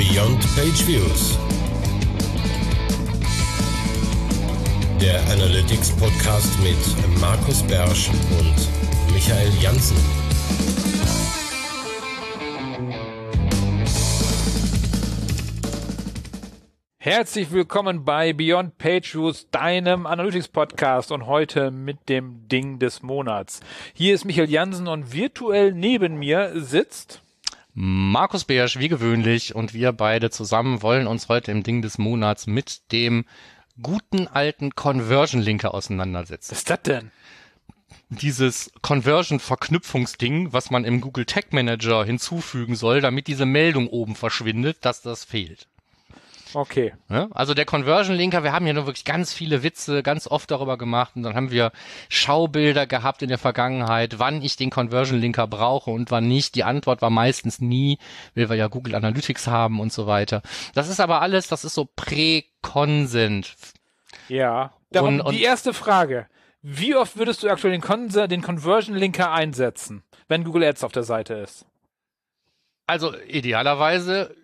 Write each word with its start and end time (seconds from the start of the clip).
Beyond 0.00 0.40
Page 0.56 0.86
Views. 0.86 1.38
Der 4.98 5.20
Analytics 5.30 5.90
Podcast 5.90 6.58
mit 6.62 7.20
Markus 7.20 7.62
Bersch 7.64 8.08
und 8.08 9.12
Michael 9.12 9.52
Janssen. 9.60 9.98
Herzlich 16.96 17.52
willkommen 17.52 18.06
bei 18.06 18.32
Beyond 18.32 18.78
Page 18.78 19.14
Views, 19.14 19.50
deinem 19.50 20.06
Analytics 20.06 20.48
Podcast 20.48 21.12
und 21.12 21.26
heute 21.26 21.70
mit 21.70 22.08
dem 22.08 22.48
Ding 22.48 22.78
des 22.78 23.02
Monats. 23.02 23.60
Hier 23.92 24.14
ist 24.14 24.24
Michael 24.24 24.48
Jansen 24.48 24.88
und 24.88 25.12
virtuell 25.12 25.74
neben 25.74 26.18
mir 26.18 26.52
sitzt 26.54 27.20
Markus 27.72 28.44
Beersch, 28.44 28.78
wie 28.78 28.88
gewöhnlich, 28.88 29.54
und 29.54 29.74
wir 29.74 29.92
beide 29.92 30.30
zusammen 30.30 30.82
wollen 30.82 31.06
uns 31.06 31.28
heute 31.28 31.52
im 31.52 31.62
Ding 31.62 31.82
des 31.82 31.98
Monats 31.98 32.46
mit 32.46 32.92
dem 32.92 33.24
guten 33.80 34.26
alten 34.26 34.74
Conversion 34.74 35.40
Linker 35.40 35.72
auseinandersetzen. 35.72 36.50
Was 36.50 36.58
ist 36.58 36.70
das 36.70 36.82
denn? 36.82 37.10
Dieses 38.08 38.72
Conversion-Verknüpfungsding, 38.82 40.52
was 40.52 40.70
man 40.70 40.84
im 40.84 41.00
Google 41.00 41.26
Tag 41.26 41.52
Manager 41.52 42.04
hinzufügen 42.04 42.74
soll, 42.74 43.00
damit 43.00 43.28
diese 43.28 43.46
Meldung 43.46 43.86
oben 43.88 44.16
verschwindet, 44.16 44.84
dass 44.84 45.02
das 45.02 45.24
fehlt. 45.24 45.68
Okay. 46.54 46.94
Ja, 47.08 47.28
also 47.32 47.54
der 47.54 47.64
Conversion 47.64 48.16
Linker, 48.16 48.42
wir 48.42 48.52
haben 48.52 48.66
ja 48.66 48.72
nur 48.72 48.86
wirklich 48.86 49.04
ganz 49.04 49.32
viele 49.32 49.62
Witze 49.62 50.02
ganz 50.02 50.26
oft 50.26 50.50
darüber 50.50 50.78
gemacht 50.78 51.12
und 51.16 51.22
dann 51.22 51.34
haben 51.34 51.50
wir 51.50 51.72
Schaubilder 52.08 52.86
gehabt 52.86 53.22
in 53.22 53.28
der 53.28 53.38
Vergangenheit, 53.38 54.18
wann 54.18 54.42
ich 54.42 54.56
den 54.56 54.70
Conversion 54.70 55.20
Linker 55.20 55.46
brauche 55.46 55.90
und 55.90 56.10
wann 56.10 56.28
nicht. 56.28 56.54
Die 56.54 56.64
Antwort 56.64 57.02
war 57.02 57.10
meistens 57.10 57.60
nie, 57.60 57.98
weil 58.34 58.48
wir 58.48 58.56
ja 58.56 58.68
Google 58.68 58.94
Analytics 58.94 59.46
haben 59.46 59.80
und 59.80 59.92
so 59.92 60.06
weiter. 60.06 60.42
Das 60.74 60.88
ist 60.88 61.00
aber 61.00 61.22
alles, 61.22 61.48
das 61.48 61.64
ist 61.64 61.74
so 61.74 61.88
Prä-Consent. 61.96 63.54
Ja. 64.28 64.72
Darum 64.90 65.20
und, 65.20 65.20
und 65.20 65.34
die 65.34 65.42
erste 65.42 65.72
Frage. 65.72 66.26
Wie 66.62 66.94
oft 66.94 67.16
würdest 67.16 67.42
du 67.42 67.48
aktuell 67.48 67.72
den, 67.72 67.80
Con 67.80 68.08
den 68.08 68.42
Conversion 68.42 68.94
Linker 68.94 69.32
einsetzen, 69.32 70.02
wenn 70.28 70.44
Google 70.44 70.64
Ads 70.64 70.84
auf 70.84 70.92
der 70.92 71.04
Seite 71.04 71.34
ist? 71.34 71.64
Also 72.86 73.16
idealerweise 73.16 74.34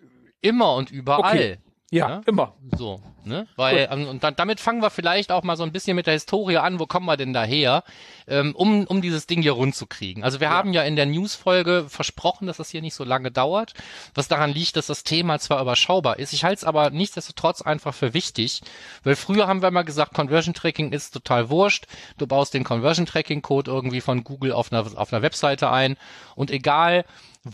immer 0.41 0.73
und 0.75 0.89
überall. 0.89 1.35
Okay. 1.35 1.57
Ja, 1.89 2.17
ne? 2.17 2.21
immer. 2.25 2.53
So, 2.77 3.01
ne? 3.23 3.47
Weil, 3.55 3.87
ähm, 3.89 4.09
und 4.09 4.21
dann, 4.21 4.35
damit 4.35 4.59
fangen 4.59 4.81
wir 4.81 4.89
vielleicht 4.89 5.31
auch 5.31 5.43
mal 5.43 5.55
so 5.55 5.63
ein 5.63 5.71
bisschen 5.71 5.95
mit 5.95 6.05
der 6.05 6.15
Historie 6.15 6.57
an, 6.57 6.81
wo 6.81 6.85
kommen 6.85 7.05
wir 7.05 7.15
denn 7.15 7.31
daher, 7.31 7.85
ähm, 8.27 8.53
um, 8.55 8.85
um 8.87 9.01
dieses 9.01 9.25
Ding 9.25 9.41
hier 9.41 9.53
rund 9.53 9.73
zu 9.73 9.85
kriegen. 9.87 10.21
Also 10.21 10.41
wir 10.41 10.49
ja. 10.49 10.53
haben 10.53 10.73
ja 10.73 10.83
in 10.83 10.97
der 10.97 11.05
News-Folge 11.05 11.85
versprochen, 11.87 12.45
dass 12.45 12.57
das 12.57 12.69
hier 12.69 12.81
nicht 12.81 12.93
so 12.93 13.05
lange 13.05 13.31
dauert, 13.31 13.73
was 14.13 14.27
daran 14.27 14.51
liegt, 14.51 14.75
dass 14.75 14.87
das 14.87 15.05
Thema 15.05 15.39
zwar 15.39 15.61
überschaubar 15.61 16.19
ist, 16.19 16.33
ich 16.33 16.43
halte 16.43 16.57
es 16.57 16.63
aber 16.65 16.89
nichtsdestotrotz 16.89 17.61
einfach 17.61 17.93
für 17.93 18.13
wichtig, 18.13 18.61
weil 19.03 19.15
früher 19.15 19.47
haben 19.47 19.61
wir 19.61 19.71
mal 19.71 19.83
gesagt, 19.83 20.13
Conversion 20.13 20.53
Tracking 20.53 20.91
ist 20.91 21.13
total 21.13 21.49
wurscht, 21.49 21.85
du 22.17 22.27
baust 22.27 22.53
den 22.53 22.65
Conversion 22.65 23.05
Tracking 23.05 23.41
Code 23.41 23.71
irgendwie 23.71 24.01
von 24.01 24.25
Google 24.25 24.51
auf 24.51 24.73
einer, 24.73 24.85
auf 24.99 25.13
einer 25.13 25.21
Webseite 25.21 25.69
ein 25.71 25.95
und 26.35 26.51
egal, 26.51 27.05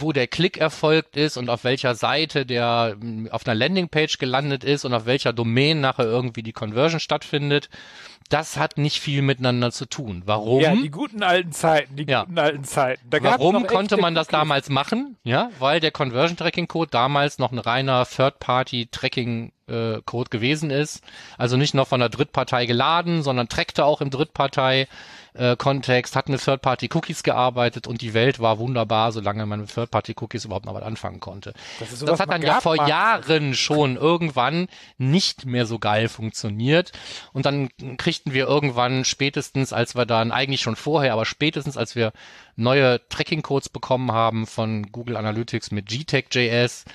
wo 0.01 0.11
der 0.11 0.27
Klick 0.27 0.57
erfolgt 0.57 1.17
ist 1.17 1.37
und 1.37 1.49
auf 1.49 1.63
welcher 1.63 1.95
Seite 1.95 2.45
der 2.45 2.95
hm, 2.99 3.29
auf 3.31 3.45
einer 3.45 3.55
Landingpage 3.55 4.17
gelandet 4.17 4.63
ist 4.63 4.85
und 4.85 4.93
auf 4.93 5.05
welcher 5.05 5.33
Domain 5.33 5.81
nachher 5.81 6.05
irgendwie 6.05 6.43
die 6.43 6.53
Conversion 6.53 6.99
stattfindet. 6.99 7.69
Das 8.29 8.57
hat 8.57 8.77
nicht 8.77 8.99
viel 8.99 9.21
miteinander 9.21 9.71
zu 9.71 9.85
tun. 9.85 10.23
Warum? 10.25 10.61
Ja, 10.61 10.73
die 10.75 10.89
guten 10.89 11.23
alten 11.23 11.51
Zeiten, 11.51 11.95
die 11.95 12.05
ja. 12.05 12.23
guten 12.23 12.39
alten 12.39 12.63
Zeiten. 12.63 13.09
Da 13.09 13.21
Warum 13.21 13.67
konnte 13.67 13.97
man 13.97 14.15
das 14.15 14.27
damals 14.27 14.69
machen? 14.69 15.17
Ja, 15.23 15.49
weil 15.59 15.79
der 15.79 15.91
Conversion 15.91 16.37
Tracking 16.37 16.67
Code 16.67 16.89
damals 16.89 17.37
noch 17.37 17.51
ein 17.51 17.59
reiner 17.59 18.05
Third 18.05 18.39
Party 18.39 18.87
Tracking 18.89 19.51
äh, 19.67 20.01
Code 20.05 20.29
gewesen 20.29 20.69
ist. 20.69 21.03
Also 21.37 21.57
nicht 21.57 21.73
noch 21.73 21.87
von 21.87 21.99
der 21.99 22.09
Drittpartei 22.09 22.65
geladen, 22.65 23.23
sondern 23.23 23.49
trackte 23.49 23.85
auch 23.85 24.01
im 24.01 24.09
Drittpartei 24.09 24.87
äh, 25.35 25.55
hat 25.57 26.29
mit 26.29 26.43
Third-Party-Cookies 26.43 27.23
gearbeitet 27.23 27.87
und 27.87 28.01
die 28.01 28.13
Welt 28.13 28.39
war 28.39 28.59
wunderbar, 28.59 29.11
solange 29.11 29.45
man 29.45 29.61
mit 29.61 29.73
Third-Party-Cookies 29.73 30.45
überhaupt 30.45 30.65
noch 30.65 30.75
was 30.75 30.83
anfangen 30.83 31.19
konnte. 31.19 31.53
Das, 31.79 31.99
das 31.99 32.19
hat 32.19 32.31
dann 32.31 32.41
ja 32.41 32.61
vor 32.61 32.87
Jahren 32.87 33.53
schon 33.55 33.95
irgendwann 33.95 34.67
nicht 34.97 35.45
mehr 35.45 35.65
so 35.65 35.79
geil 35.79 36.07
funktioniert 36.07 36.91
und 37.31 37.45
dann 37.45 37.69
kriegten 37.97 38.33
wir 38.33 38.47
irgendwann 38.47 39.05
spätestens, 39.05 39.73
als 39.73 39.95
wir 39.95 40.05
dann 40.05 40.31
eigentlich 40.31 40.61
schon 40.61 40.75
vorher, 40.75 41.13
aber 41.13 41.25
spätestens 41.25 41.77
als 41.77 41.95
wir 41.95 42.11
neue 42.55 43.01
Tracking-Codes 43.09 43.69
bekommen 43.69 44.11
haben 44.11 44.45
von 44.45 44.91
Google 44.91 45.17
Analytics 45.17 45.71
mit 45.71 45.87
GTAG.js 45.87 46.85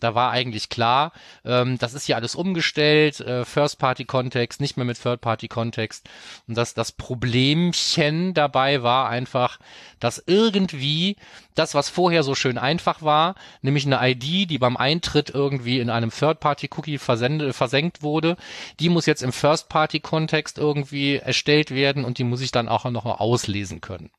da 0.00 0.14
war 0.14 0.30
eigentlich 0.30 0.68
klar, 0.68 1.12
ähm, 1.44 1.78
das 1.78 1.94
ist 1.94 2.06
hier 2.06 2.16
alles 2.16 2.34
umgestellt, 2.34 3.20
äh, 3.20 3.44
First-Party-Kontext, 3.44 4.60
nicht 4.60 4.76
mehr 4.76 4.86
mit 4.86 5.00
Third-Party-Kontext. 5.02 6.08
Und 6.46 6.56
das, 6.56 6.74
das 6.74 6.92
Problemchen 6.92 8.34
dabei 8.34 8.82
war 8.82 9.08
einfach, 9.08 9.58
dass 10.00 10.22
irgendwie 10.26 11.16
das, 11.54 11.74
was 11.74 11.88
vorher 11.88 12.22
so 12.22 12.34
schön 12.34 12.58
einfach 12.58 13.02
war, 13.02 13.34
nämlich 13.62 13.86
eine 13.86 13.98
ID, 14.06 14.50
die 14.50 14.58
beim 14.58 14.76
Eintritt 14.76 15.30
irgendwie 15.30 15.80
in 15.80 15.90
einem 15.90 16.10
Third-Party-Cookie 16.10 16.98
versenkt 16.98 18.02
wurde, 18.02 18.36
die 18.78 18.90
muss 18.90 19.06
jetzt 19.06 19.22
im 19.22 19.32
First-Party-Kontext 19.32 20.58
irgendwie 20.58 21.16
erstellt 21.16 21.70
werden 21.70 22.04
und 22.04 22.18
die 22.18 22.24
muss 22.24 22.42
ich 22.42 22.52
dann 22.52 22.68
auch 22.68 22.84
noch 22.84 23.06
auslesen 23.06 23.80
können. 23.80 24.10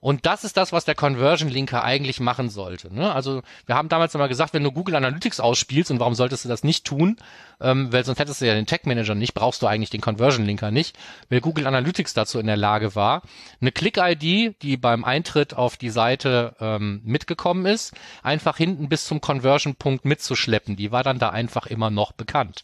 Und 0.00 0.26
das 0.26 0.44
ist 0.44 0.56
das, 0.56 0.72
was 0.72 0.84
der 0.84 0.94
Conversion 0.94 1.48
Linker 1.48 1.82
eigentlich 1.84 2.20
machen 2.20 2.50
sollte. 2.50 2.94
Ne? 2.94 3.12
Also 3.12 3.42
wir 3.66 3.74
haben 3.74 3.88
damals 3.88 4.14
immer 4.14 4.28
gesagt, 4.28 4.54
wenn 4.54 4.62
du 4.62 4.72
Google 4.72 4.96
Analytics 4.96 5.40
ausspielst, 5.40 5.90
und 5.90 6.00
warum 6.00 6.14
solltest 6.14 6.44
du 6.44 6.48
das 6.48 6.64
nicht 6.64 6.84
tun? 6.84 7.16
Ähm, 7.60 7.92
weil 7.92 8.04
sonst 8.04 8.20
hättest 8.20 8.40
du 8.40 8.46
ja 8.46 8.54
den 8.54 8.66
Tag 8.66 8.86
Manager 8.86 9.16
nicht, 9.16 9.34
brauchst 9.34 9.62
du 9.62 9.66
eigentlich 9.66 9.90
den 9.90 10.00
Conversion 10.00 10.46
Linker 10.46 10.70
nicht, 10.70 10.96
weil 11.28 11.40
Google 11.40 11.66
Analytics 11.66 12.14
dazu 12.14 12.38
in 12.38 12.46
der 12.46 12.56
Lage 12.56 12.94
war, 12.94 13.22
eine 13.60 13.72
Click-ID, 13.72 14.62
die 14.62 14.76
beim 14.76 15.04
Eintritt 15.04 15.54
auf 15.54 15.76
die 15.76 15.90
Seite 15.90 16.54
ähm, 16.60 17.00
mitgekommen 17.04 17.66
ist, 17.66 17.94
einfach 18.22 18.56
hinten 18.56 18.88
bis 18.88 19.06
zum 19.06 19.20
Conversion-Punkt 19.20 20.04
mitzuschleppen. 20.04 20.76
Die 20.76 20.92
war 20.92 21.02
dann 21.02 21.18
da 21.18 21.30
einfach 21.30 21.66
immer 21.66 21.90
noch 21.90 22.12
bekannt. 22.12 22.62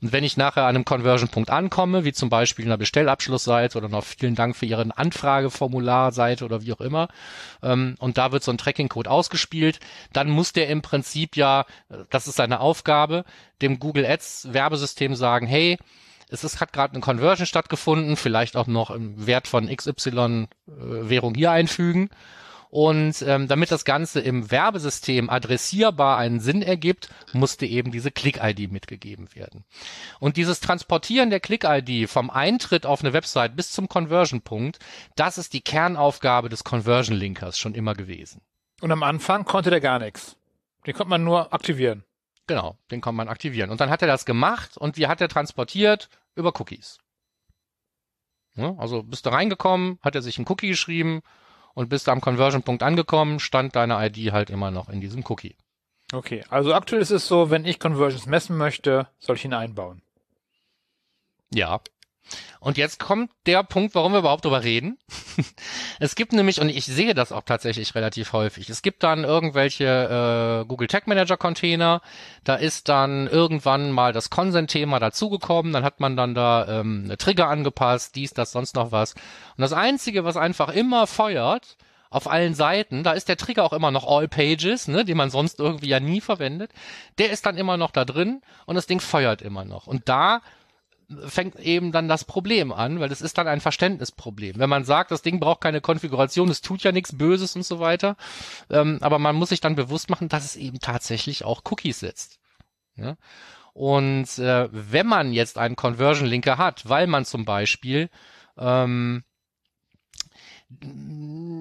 Und 0.00 0.12
wenn 0.12 0.24
ich 0.24 0.36
nachher 0.36 0.62
an 0.64 0.74
einem 0.74 0.84
Conversion-Punkt 0.84 1.50
ankomme, 1.50 2.04
wie 2.04 2.12
zum 2.12 2.28
Beispiel 2.28 2.64
in 2.64 2.70
einer 2.70 2.78
Bestellabschlussseite 2.78 3.78
oder 3.78 3.88
noch 3.88 4.04
vielen 4.04 4.34
Dank 4.34 4.56
für 4.56 4.66
Ihren 4.66 4.90
Anfrageformularseite 4.90 6.44
oder 6.44 6.62
wie 6.62 6.71
auch 6.72 6.80
immer. 6.80 7.08
Ähm, 7.62 7.96
und 7.98 8.18
da 8.18 8.32
wird 8.32 8.42
so 8.42 8.50
ein 8.50 8.58
Tracking-Code 8.58 9.10
ausgespielt. 9.10 9.80
Dann 10.12 10.30
muss 10.30 10.52
der 10.52 10.68
im 10.68 10.82
Prinzip 10.82 11.36
ja, 11.36 11.66
das 12.10 12.28
ist 12.28 12.36
seine 12.36 12.60
Aufgabe, 12.60 13.24
dem 13.60 13.78
Google 13.78 14.06
Ads 14.06 14.52
Werbesystem 14.52 15.14
sagen, 15.14 15.46
hey, 15.46 15.78
es 16.32 16.44
ist, 16.44 16.60
hat 16.60 16.72
gerade 16.72 16.94
eine 16.94 17.02
Conversion 17.02 17.46
stattgefunden, 17.46 18.16
vielleicht 18.16 18.56
auch 18.56 18.66
noch 18.66 18.90
im 18.90 19.26
Wert 19.26 19.46
von 19.46 19.68
XY 19.68 20.08
äh, 20.08 20.46
Währung 20.66 21.34
hier 21.34 21.50
einfügen. 21.50 22.08
Und 22.72 23.20
ähm, 23.20 23.48
damit 23.48 23.70
das 23.70 23.84
Ganze 23.84 24.20
im 24.20 24.50
Werbesystem 24.50 25.28
adressierbar 25.28 26.16
einen 26.16 26.40
Sinn 26.40 26.62
ergibt, 26.62 27.10
musste 27.34 27.66
eben 27.66 27.92
diese 27.92 28.10
Click-ID 28.10 28.72
mitgegeben 28.72 29.34
werden. 29.34 29.66
Und 30.20 30.38
dieses 30.38 30.60
Transportieren 30.60 31.28
der 31.28 31.40
Click-ID 31.40 32.08
vom 32.08 32.30
Eintritt 32.30 32.86
auf 32.86 33.04
eine 33.04 33.12
Website 33.12 33.56
bis 33.56 33.72
zum 33.72 33.90
Conversion-Punkt, 33.90 34.78
das 35.16 35.36
ist 35.36 35.52
die 35.52 35.60
Kernaufgabe 35.60 36.48
des 36.48 36.64
Conversion-Linkers 36.64 37.58
schon 37.58 37.74
immer 37.74 37.92
gewesen. 37.92 38.40
Und 38.80 38.90
am 38.90 39.02
Anfang 39.02 39.44
konnte 39.44 39.68
der 39.68 39.82
gar 39.82 39.98
nichts. 39.98 40.38
Den 40.86 40.94
konnte 40.94 41.10
man 41.10 41.24
nur 41.24 41.52
aktivieren. 41.52 42.04
Genau, 42.46 42.78
den 42.90 43.02
konnte 43.02 43.18
man 43.18 43.28
aktivieren. 43.28 43.68
Und 43.68 43.82
dann 43.82 43.90
hat 43.90 44.00
er 44.00 44.08
das 44.08 44.24
gemacht 44.24 44.78
und 44.78 44.96
wie 44.96 45.08
hat 45.08 45.20
er 45.20 45.28
transportiert? 45.28 46.08
Über 46.36 46.58
Cookies. 46.58 47.00
Ja, 48.54 48.74
also 48.78 49.02
bist 49.02 49.26
du 49.26 49.30
reingekommen, 49.30 49.98
hat 50.00 50.14
er 50.14 50.22
sich 50.22 50.38
ein 50.38 50.46
Cookie 50.48 50.68
geschrieben 50.68 51.22
und 51.74 51.88
bist 51.88 52.08
am 52.08 52.20
Conversion-Punkt 52.20 52.82
angekommen, 52.82 53.40
stand 53.40 53.76
deine 53.76 54.04
ID 54.06 54.32
halt 54.32 54.50
immer 54.50 54.70
noch 54.70 54.88
in 54.88 55.00
diesem 55.00 55.24
Cookie. 55.28 55.56
Okay, 56.12 56.44
also 56.50 56.74
aktuell 56.74 57.00
ist 57.00 57.10
es 57.10 57.26
so, 57.26 57.50
wenn 57.50 57.64
ich 57.64 57.80
Conversions 57.80 58.26
messen 58.26 58.56
möchte, 58.58 59.08
soll 59.18 59.36
ich 59.36 59.44
ihn 59.44 59.54
einbauen. 59.54 60.02
Ja, 61.54 61.80
und 62.60 62.78
jetzt 62.78 62.98
kommt 62.98 63.30
der 63.46 63.62
Punkt, 63.64 63.94
warum 63.94 64.12
wir 64.12 64.20
überhaupt 64.20 64.44
drüber 64.44 64.62
reden. 64.62 64.98
es 66.00 66.14
gibt 66.14 66.32
nämlich, 66.32 66.60
und 66.60 66.68
ich 66.68 66.86
sehe 66.86 67.14
das 67.14 67.32
auch 67.32 67.42
tatsächlich 67.42 67.94
relativ 67.94 68.32
häufig, 68.32 68.70
es 68.70 68.82
gibt 68.82 69.02
dann 69.02 69.24
irgendwelche 69.24 70.62
äh, 70.62 70.66
Google 70.66 70.88
Tag 70.88 71.06
Manager 71.06 71.36
Container, 71.36 72.00
da 72.44 72.54
ist 72.54 72.88
dann 72.88 73.26
irgendwann 73.26 73.90
mal 73.90 74.12
das 74.12 74.30
Consent-Thema 74.30 75.00
dazugekommen, 75.00 75.72
dann 75.72 75.84
hat 75.84 76.00
man 76.00 76.16
dann 76.16 76.34
da 76.34 76.80
ähm, 76.80 77.02
eine 77.04 77.16
Trigger 77.16 77.48
angepasst, 77.48 78.14
dies, 78.14 78.32
das, 78.32 78.52
sonst 78.52 78.76
noch 78.76 78.92
was. 78.92 79.14
Und 79.56 79.62
das 79.62 79.72
Einzige, 79.72 80.24
was 80.24 80.36
einfach 80.36 80.68
immer 80.68 81.06
feuert, 81.06 81.76
auf 82.12 82.30
allen 82.30 82.54
Seiten, 82.54 83.02
da 83.02 83.12
ist 83.12 83.28
der 83.28 83.38
Trigger 83.38 83.64
auch 83.64 83.72
immer 83.72 83.90
noch 83.90 84.06
All 84.06 84.28
Pages, 84.28 84.86
ne, 84.86 85.04
den 85.04 85.16
man 85.16 85.30
sonst 85.30 85.58
irgendwie 85.58 85.88
ja 85.88 85.98
nie 85.98 86.20
verwendet, 86.20 86.70
der 87.18 87.30
ist 87.30 87.46
dann 87.46 87.56
immer 87.56 87.78
noch 87.78 87.90
da 87.90 88.04
drin 88.04 88.42
und 88.66 88.74
das 88.74 88.86
Ding 88.86 89.00
feuert 89.00 89.40
immer 89.40 89.64
noch. 89.64 89.86
Und 89.86 90.08
da 90.08 90.42
fängt 91.26 91.58
eben 91.58 91.92
dann 91.92 92.08
das 92.08 92.24
Problem 92.24 92.72
an, 92.72 93.00
weil 93.00 93.08
das 93.08 93.20
ist 93.20 93.38
dann 93.38 93.48
ein 93.48 93.60
Verständnisproblem. 93.60 94.58
Wenn 94.58 94.70
man 94.70 94.84
sagt, 94.84 95.10
das 95.10 95.22
Ding 95.22 95.40
braucht 95.40 95.60
keine 95.60 95.80
Konfiguration, 95.80 96.48
es 96.50 96.60
tut 96.60 96.82
ja 96.82 96.92
nichts 96.92 97.16
Böses 97.16 97.56
und 97.56 97.64
so 97.64 97.80
weiter, 97.80 98.16
ähm, 98.70 98.98
aber 99.00 99.18
man 99.18 99.36
muss 99.36 99.50
sich 99.50 99.60
dann 99.60 99.76
bewusst 99.76 100.10
machen, 100.10 100.28
dass 100.28 100.44
es 100.44 100.56
eben 100.56 100.80
tatsächlich 100.80 101.44
auch 101.44 101.62
Cookies 101.70 102.00
setzt. 102.00 102.40
Ja? 102.96 103.16
Und 103.72 104.38
äh, 104.38 104.68
wenn 104.70 105.06
man 105.06 105.32
jetzt 105.32 105.58
einen 105.58 105.76
Conversion 105.76 106.28
Linker 106.28 106.58
hat, 106.58 106.88
weil 106.88 107.06
man 107.06 107.24
zum 107.24 107.44
Beispiel 107.44 108.10
ähm, 108.58 109.24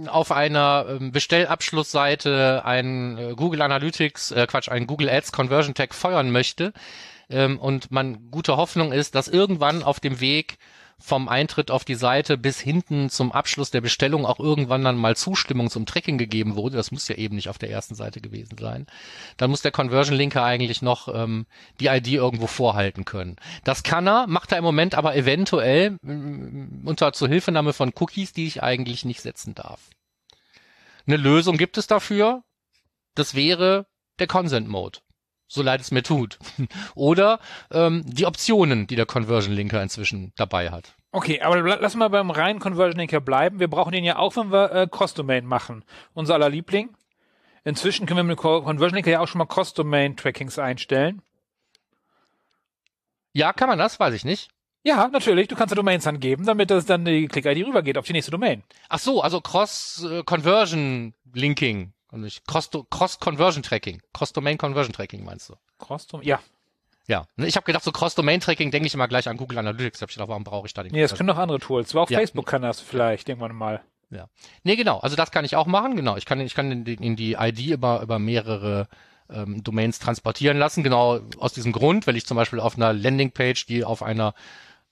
auf 0.07 0.31
einer 0.31 0.85
ähm, 0.89 1.11
Bestellabschlussseite 1.11 2.63
ein 2.65 3.17
äh, 3.17 3.33
Google 3.35 3.61
Analytics, 3.61 4.31
äh, 4.31 4.47
Quatsch, 4.47 4.69
ein 4.69 4.87
Google 4.87 5.09
Ads 5.09 5.31
Conversion 5.31 5.73
Tag 5.73 5.93
feuern 5.93 6.31
möchte. 6.31 6.73
Ähm, 7.29 7.59
und 7.59 7.91
man 7.91 8.29
gute 8.31 8.57
Hoffnung 8.57 8.91
ist, 8.91 9.15
dass 9.15 9.27
irgendwann 9.27 9.83
auf 9.83 9.99
dem 9.99 10.19
Weg 10.19 10.57
vom 11.01 11.27
Eintritt 11.27 11.71
auf 11.71 11.83
die 11.83 11.95
Seite 11.95 12.37
bis 12.37 12.59
hinten 12.59 13.09
zum 13.09 13.31
Abschluss 13.31 13.71
der 13.71 13.81
Bestellung 13.81 14.25
auch 14.25 14.39
irgendwann 14.39 14.83
dann 14.83 14.97
mal 14.97 15.15
Zustimmung 15.15 15.69
zum 15.69 15.85
Tracking 15.85 16.17
gegeben 16.17 16.55
wurde, 16.55 16.77
das 16.77 16.91
muss 16.91 17.07
ja 17.07 17.15
eben 17.15 17.35
nicht 17.35 17.49
auf 17.49 17.57
der 17.57 17.69
ersten 17.69 17.95
Seite 17.95 18.21
gewesen 18.21 18.57
sein, 18.57 18.87
dann 19.37 19.49
muss 19.49 19.61
der 19.61 19.71
Conversion 19.71 20.15
Linker 20.15 20.43
eigentlich 20.43 20.81
noch 20.81 21.07
ähm, 21.13 21.45
die 21.79 21.87
ID 21.87 22.07
irgendwo 22.09 22.47
vorhalten 22.47 23.05
können. 23.05 23.35
Das 23.63 23.83
kann 23.83 24.07
er, 24.07 24.27
macht 24.27 24.51
er 24.51 24.59
im 24.59 24.63
Moment 24.63 24.95
aber 24.95 25.15
eventuell 25.15 25.97
äh, 26.05 26.87
unter 26.87 27.13
Zuhilfenahme 27.13 27.73
von 27.73 27.91
Cookies, 27.99 28.33
die 28.33 28.47
ich 28.47 28.63
eigentlich 28.63 29.05
nicht 29.05 29.21
setzen 29.21 29.55
darf. 29.55 29.89
Eine 31.07 31.17
Lösung 31.17 31.57
gibt 31.57 31.77
es 31.77 31.87
dafür. 31.87 32.43
Das 33.15 33.35
wäre 33.35 33.87
der 34.19 34.27
Consent 34.27 34.69
Mode 34.69 34.99
so 35.51 35.61
leid 35.61 35.81
es 35.81 35.91
mir 35.91 36.01
tut. 36.01 36.39
Oder 36.95 37.39
ähm, 37.71 38.05
die 38.07 38.25
Optionen, 38.25 38.87
die 38.87 38.95
der 38.95 39.05
Conversion 39.05 39.53
Linker 39.53 39.83
inzwischen 39.83 40.31
dabei 40.37 40.71
hat. 40.71 40.95
Okay, 41.11 41.41
aber 41.41 41.61
lass 41.61 41.95
mal 41.95 42.07
beim 42.07 42.31
reinen 42.31 42.61
Conversion 42.61 42.97
Linker 42.97 43.19
bleiben. 43.19 43.59
Wir 43.59 43.67
brauchen 43.67 43.91
den 43.91 44.05
ja 44.05 44.15
auch, 44.15 44.37
wenn 44.37 44.53
wir 44.53 44.71
äh, 44.71 44.87
Cross-Domain 44.89 45.45
machen. 45.45 45.83
Unser 46.13 46.35
aller 46.35 46.47
Liebling. 46.49 46.95
Inzwischen 47.65 48.05
können 48.05 48.19
wir 48.19 48.23
mit 48.23 48.39
dem 48.39 48.41
Conversion 48.41 48.95
Linker 48.95 49.11
ja 49.11 49.19
auch 49.19 49.27
schon 49.27 49.39
mal 49.39 49.45
Cross-Domain-Trackings 49.45 50.57
einstellen. 50.57 51.21
Ja, 53.33 53.51
kann 53.51 53.67
man 53.67 53.77
das? 53.77 53.99
Weiß 53.99 54.13
ich 54.13 54.23
nicht. 54.23 54.51
Ja, 54.83 55.09
natürlich. 55.09 55.49
Du 55.49 55.57
kannst 55.57 55.71
ja 55.71 55.75
Domains 55.75 56.07
angeben, 56.07 56.45
damit 56.45 56.71
das 56.71 56.85
dann 56.85 57.03
die 57.03 57.27
Click-ID 57.27 57.67
rübergeht 57.67 57.97
auf 57.97 58.05
die 58.05 58.13
nächste 58.13 58.31
Domain. 58.31 58.63
Ach 58.87 58.99
so, 58.99 59.21
also 59.21 59.41
Cross-Conversion-Linking. 59.41 61.91
Und 62.11 62.21
nicht 62.21 62.45
Cross-Conversion-Tracking. 62.45 64.01
Cross-Domain-Conversion-Tracking 64.13 65.23
meinst 65.23 65.49
du? 65.49 65.55
Cross-Domain, 65.79 66.27
ja. 66.27 66.39
Ja, 67.07 67.25
ne, 67.35 67.47
ich 67.47 67.55
habe 67.55 67.65
gedacht, 67.65 67.83
so 67.83 67.91
Cross-Domain-Tracking 67.91 68.69
denke 68.69 68.87
ich 68.87 68.93
immer 68.93 69.07
gleich 69.07 69.27
an 69.27 69.37
Google 69.37 69.57
Analytics. 69.57 70.01
Hab 70.01 70.09
ich 70.09 70.15
gedacht, 70.15 70.29
warum 70.29 70.43
brauche 70.43 70.67
ich 70.67 70.73
da 70.73 70.83
den? 70.83 70.91
Nee, 70.91 71.01
das 71.01 71.15
können 71.15 71.27
noch 71.27 71.37
andere 71.37 71.59
Tools. 71.59 71.95
Auch 71.95 72.09
ja. 72.09 72.19
Facebook 72.19 72.45
kann 72.45 72.61
das 72.61 72.79
vielleicht 72.79 73.27
irgendwann 73.29 73.55
mal. 73.55 73.81
Ja. 74.11 74.27
Nee, 74.63 74.75
genau. 74.75 74.99
Also 74.99 75.15
das 75.15 75.31
kann 75.31 75.45
ich 75.45 75.55
auch 75.55 75.65
machen. 75.65 75.95
Genau. 75.95 76.17
Ich 76.17 76.25
kann, 76.25 76.39
ich 76.41 76.53
kann 76.53 76.71
in 76.71 76.83
die, 76.83 76.93
in 76.93 77.15
die 77.15 77.33
ID 77.33 77.67
über, 77.67 78.01
über 78.01 78.19
mehrere 78.19 78.87
ähm, 79.29 79.63
Domains 79.63 79.99
transportieren 79.99 80.57
lassen. 80.57 80.83
Genau 80.83 81.21
aus 81.39 81.53
diesem 81.53 81.71
Grund, 81.71 82.07
weil 82.07 82.17
ich 82.17 82.25
zum 82.25 82.35
Beispiel 82.35 82.59
auf 82.59 82.75
einer 82.75 82.93
Landingpage, 82.93 83.65
die 83.65 83.83
auf 83.83 84.03
einer 84.03 84.33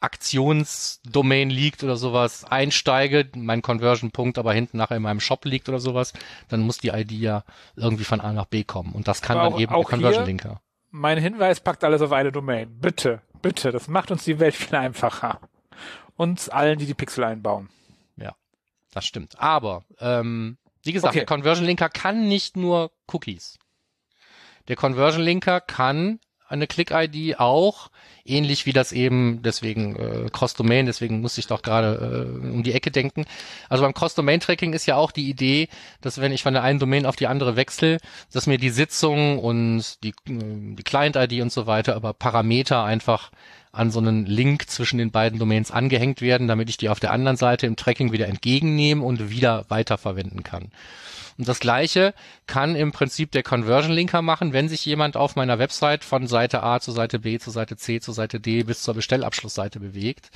Aktionsdomain 0.01 1.49
liegt 1.49 1.83
oder 1.83 1.97
sowas, 1.97 2.45
einsteige, 2.45 3.29
mein 3.35 3.61
Conversion-Punkt 3.61 4.37
aber 4.37 4.53
hinten 4.53 4.77
nachher 4.77 4.97
in 4.97 5.03
meinem 5.03 5.19
Shop 5.19 5.43
liegt 5.45 5.67
oder 5.67 5.79
sowas, 5.79 6.13
dann 6.47 6.61
muss 6.61 6.77
die 6.77 6.89
ID 6.89 7.11
ja 7.11 7.43
irgendwie 7.75 8.05
von 8.05 8.21
A 8.21 8.31
nach 8.31 8.45
B 8.45 8.63
kommen. 8.63 8.93
Und 8.93 9.07
das 9.07 9.21
kann 9.21 9.37
aber 9.37 9.47
dann 9.47 9.53
auch, 9.55 9.59
eben 9.59 9.73
auch 9.73 9.89
der 9.89 9.97
Conversion-Linker. 9.97 10.61
Mein 10.91 11.17
Hinweis 11.17 11.59
packt 11.59 11.83
alles 11.83 12.01
auf 12.01 12.13
eine 12.13 12.31
Domain. 12.31 12.79
Bitte, 12.79 13.21
bitte, 13.41 13.71
das 13.71 13.87
macht 13.87 14.09
uns 14.09 14.23
die 14.23 14.39
Welt 14.39 14.55
viel 14.55 14.75
einfacher. 14.75 15.39
Uns 16.15 16.49
allen, 16.49 16.79
die 16.79 16.85
die 16.85 16.93
Pixel 16.93 17.23
einbauen. 17.25 17.69
Ja, 18.15 18.35
das 18.91 19.05
stimmt. 19.05 19.39
Aber, 19.39 19.83
ähm, 19.99 20.57
wie 20.83 20.93
gesagt, 20.93 21.11
okay. 21.11 21.19
der 21.19 21.25
Conversion-Linker 21.25 21.89
kann 21.89 22.27
nicht 22.27 22.55
nur 22.55 22.91
Cookies. 23.11 23.59
Der 24.69 24.77
Conversion-Linker 24.77 25.61
kann 25.61 26.19
eine 26.49 26.67
Click-ID 26.67 27.39
auch, 27.39 27.89
ähnlich 28.25 28.65
wie 28.65 28.73
das 28.73 28.91
eben, 28.91 29.41
deswegen 29.43 29.95
äh, 29.95 30.29
Cross-Domain, 30.31 30.85
deswegen 30.85 31.21
muss 31.21 31.37
ich 31.37 31.47
doch 31.47 31.61
gerade 31.61 32.27
äh, 32.27 32.47
um 32.47 32.63
die 32.63 32.73
Ecke 32.73 32.91
denken. 32.91 33.25
Also 33.69 33.83
beim 33.83 33.93
Cross-Domain-Tracking 33.93 34.73
ist 34.73 34.85
ja 34.85 34.95
auch 34.95 35.11
die 35.11 35.29
Idee, 35.29 35.69
dass 36.01 36.19
wenn 36.19 36.31
ich 36.31 36.43
von 36.43 36.53
der 36.53 36.63
einen 36.63 36.79
Domain 36.79 37.05
auf 37.05 37.15
die 37.15 37.27
andere 37.27 37.55
wechsle, 37.55 37.97
dass 38.33 38.47
mir 38.47 38.57
die 38.57 38.69
Sitzung 38.69 39.39
und 39.39 40.03
die, 40.03 40.09
äh, 40.09 40.75
die 40.75 40.83
Client-ID 40.83 41.41
und 41.41 41.51
so 41.51 41.67
weiter, 41.67 41.95
aber 41.95 42.13
Parameter 42.13 42.83
einfach 42.83 43.31
an 43.71 43.91
so 43.91 43.99
einen 43.99 44.25
Link 44.25 44.69
zwischen 44.69 44.97
den 44.97 45.11
beiden 45.11 45.39
Domains 45.39 45.71
angehängt 45.71 46.21
werden, 46.21 46.47
damit 46.47 46.69
ich 46.69 46.77
die 46.77 46.89
auf 46.89 46.99
der 46.99 47.11
anderen 47.11 47.37
Seite 47.37 47.67
im 47.67 47.75
Tracking 47.75 48.11
wieder 48.11 48.27
entgegennehmen 48.27 49.03
und 49.03 49.29
wieder 49.29 49.65
weiterverwenden 49.69 50.43
kann. 50.43 50.71
Und 51.37 51.47
das 51.47 51.61
gleiche 51.61 52.13
kann 52.47 52.75
im 52.75 52.91
Prinzip 52.91 53.31
der 53.31 53.43
Conversion 53.43 53.93
Linker 53.93 54.21
machen, 54.21 54.51
wenn 54.51 54.67
sich 54.67 54.85
jemand 54.85 55.15
auf 55.15 55.37
meiner 55.37 55.57
Website 55.57 56.03
von 56.03 56.27
Seite 56.27 56.63
A 56.63 56.81
zu 56.81 56.91
Seite 56.91 57.19
B 57.19 57.39
zu 57.39 57.49
Seite 57.49 57.77
C 57.77 58.01
zu 58.01 58.11
Seite 58.11 58.41
D 58.41 58.63
bis 58.63 58.83
zur 58.83 58.93
Bestellabschlussseite 58.93 59.79
bewegt, 59.79 60.31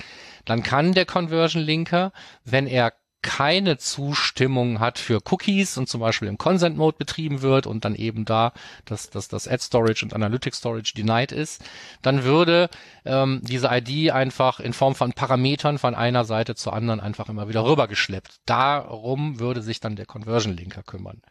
dann 0.46 0.62
kann 0.62 0.94
der 0.94 1.04
Conversion 1.04 1.62
Linker, 1.62 2.12
wenn 2.44 2.66
er 2.66 2.94
keine 3.24 3.78
Zustimmung 3.78 4.80
hat 4.80 4.98
für 4.98 5.20
Cookies 5.24 5.78
und 5.78 5.88
zum 5.88 6.00
Beispiel 6.00 6.28
im 6.28 6.36
Consent 6.36 6.76
Mode 6.76 6.98
betrieben 6.98 7.40
wird 7.40 7.66
und 7.66 7.84
dann 7.86 7.94
eben 7.94 8.26
da 8.26 8.52
dass, 8.84 9.08
dass 9.08 9.28
das 9.28 9.48
Ad 9.48 9.62
Storage 9.62 10.04
und 10.04 10.12
Analytics 10.12 10.58
Storage 10.58 10.92
denied 10.94 11.32
ist, 11.32 11.64
dann 12.02 12.24
würde 12.24 12.68
ähm, 13.06 13.40
diese 13.42 13.68
ID 13.72 14.10
einfach 14.10 14.60
in 14.60 14.74
Form 14.74 14.94
von 14.94 15.14
Parametern 15.14 15.78
von 15.78 15.94
einer 15.94 16.26
Seite 16.26 16.54
zur 16.54 16.74
anderen 16.74 17.00
einfach 17.00 17.30
immer 17.30 17.48
wieder 17.48 17.64
rübergeschleppt. 17.64 18.40
Darum 18.44 19.40
würde 19.40 19.62
sich 19.62 19.80
dann 19.80 19.96
der 19.96 20.06
Conversion 20.06 20.54
Linker 20.54 20.82
kümmern. 20.82 21.22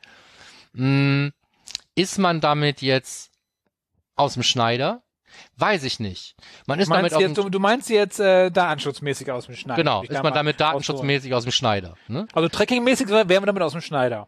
Hm, 0.73 1.31
ist 1.93 2.17
man 2.17 2.41
damit 2.41 2.81
jetzt 2.81 3.29
aus 4.15 4.33
dem 4.33 4.41
Schneider? 4.41 5.03
Weiß 5.57 5.83
ich 5.83 5.99
nicht. 5.99 6.35
Man 6.67 6.79
ist 6.79 6.89
damit 6.89 7.11
jetzt, 7.19 7.37
du, 7.37 7.49
du, 7.49 7.59
meinst 7.59 7.89
jetzt 7.89 8.19
äh, 8.19 8.49
datenschutzmäßig 8.49 9.31
aus 9.31 9.45
dem 9.45 9.55
Schneider. 9.55 9.81
Genau, 9.81 10.03
ist 10.03 10.23
man 10.23 10.33
damit 10.33 10.59
datenschutzmäßig 10.59 11.33
aus 11.33 11.43
dem 11.43 11.51
Schneider. 11.51 11.95
Ne? 12.07 12.27
Also 12.33 12.49
trackingmäßig 12.49 13.09
wären 13.09 13.29
wir 13.29 13.41
damit 13.41 13.63
aus 13.63 13.73
dem 13.73 13.81
Schneider. 13.81 14.27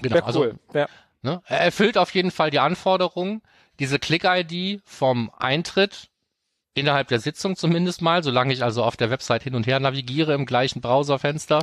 Genau, 0.00 0.14
Wär 0.14 0.26
also, 0.26 0.40
cool. 0.40 0.58
Also, 0.72 0.86
ne? 1.22 1.42
Er 1.46 1.60
erfüllt 1.60 1.98
auf 1.98 2.14
jeden 2.14 2.30
Fall 2.30 2.50
die 2.50 2.58
Anforderung, 2.58 3.42
diese 3.78 3.98
Click-ID 3.98 4.82
vom 4.84 5.30
Eintritt 5.36 6.08
innerhalb 6.76 7.08
der 7.08 7.20
Sitzung 7.20 7.56
zumindest 7.56 8.02
mal, 8.02 8.22
solange 8.22 8.52
ich 8.52 8.62
also 8.62 8.84
auf 8.84 8.96
der 8.96 9.10
Website 9.10 9.42
hin 9.42 9.54
und 9.54 9.66
her 9.66 9.80
navigiere 9.80 10.34
im 10.34 10.44
gleichen 10.44 10.80
Browserfenster. 10.80 11.62